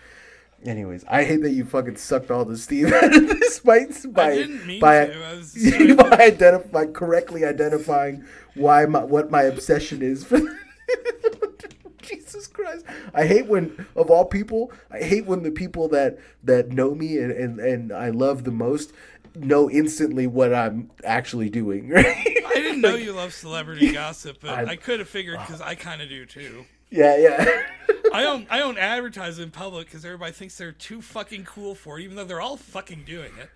[0.64, 4.47] Anyways, I hate that you fucking sucked all the steam out of this by by
[4.80, 5.24] by, to.
[5.24, 5.55] I was
[5.97, 8.24] by identify correctly identifying
[8.55, 10.40] why my what my obsession is for.
[12.02, 12.86] Jesus Christ!
[13.12, 17.18] I hate when, of all people, I hate when the people that that know me
[17.18, 18.93] and and, and I love the most
[19.35, 21.90] know instantly what I'm actually doing.
[21.90, 22.06] Right?
[22.47, 25.74] I didn't know you love celebrity gossip, but I- I, could have figured because I
[25.74, 26.64] kind of do too.
[26.90, 27.62] Yeah, yeah.
[28.12, 28.47] I don't.
[28.51, 32.16] I don't advertise in public because everybody thinks they're too fucking cool for it, even
[32.16, 33.51] though they're all fucking doing it.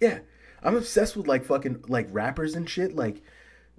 [0.00, 0.18] Yeah,
[0.62, 2.94] I'm obsessed with like fucking like rappers and shit.
[2.94, 3.22] Like,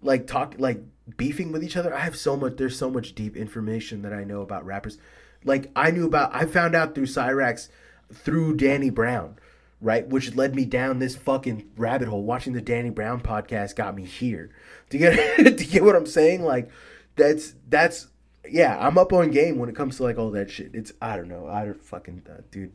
[0.01, 0.81] like talk like
[1.17, 1.93] beefing with each other.
[1.93, 2.57] I have so much.
[2.57, 4.97] There's so much deep information that I know about rappers.
[5.43, 6.35] Like I knew about.
[6.35, 7.69] I found out through Cyrax,
[8.13, 9.37] through Danny Brown,
[9.79, 10.07] right?
[10.07, 12.23] Which led me down this fucking rabbit hole.
[12.23, 14.51] Watching the Danny Brown podcast got me here.
[14.89, 15.37] Do you get?
[15.57, 16.43] do you get what I'm saying?
[16.43, 16.69] Like,
[17.15, 18.07] that's that's
[18.49, 20.71] yeah, I'm up on game when it comes to like all that shit.
[20.73, 21.47] It's I don't know.
[21.47, 22.73] I don't fucking uh, dude.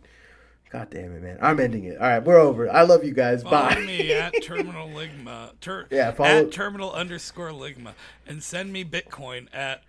[0.71, 1.39] God damn it, man.
[1.41, 1.97] I'm ending it.
[1.97, 2.69] All right, we're over.
[2.71, 3.43] I love you guys.
[3.45, 3.81] Follow Bye.
[3.83, 5.53] me at Terminal Ligma.
[5.61, 7.93] Ter- yeah, follow at Terminal underscore Ligma,
[8.27, 9.83] and send me Bitcoin at.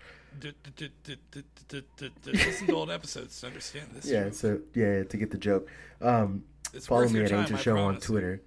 [2.25, 4.05] Listen to old episodes to understand this.
[4.05, 4.33] Yeah, joke.
[4.33, 5.67] so yeah, to get the joke.
[6.01, 6.43] Um,
[6.81, 7.95] follow me at time, Ancient I Show promise.
[7.95, 8.41] on Twitter.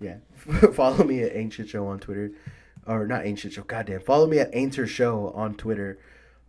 [0.00, 0.16] Yeah,
[0.72, 2.32] follow me at Ancient Show on Twitter,
[2.86, 3.62] or not Ancient Show.
[3.62, 5.98] Goddamn, follow me at Ancient Show on Twitter.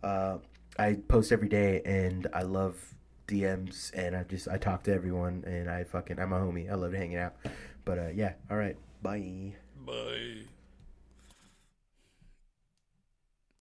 [0.02, 0.38] Uh,
[0.78, 2.94] I post every day, and I love
[3.26, 6.70] DMs, and I just I talk to everyone, and I fucking I'm a homie.
[6.70, 7.34] I love hanging out.
[7.84, 9.54] But uh, yeah, all right, bye.
[9.84, 10.57] Bye.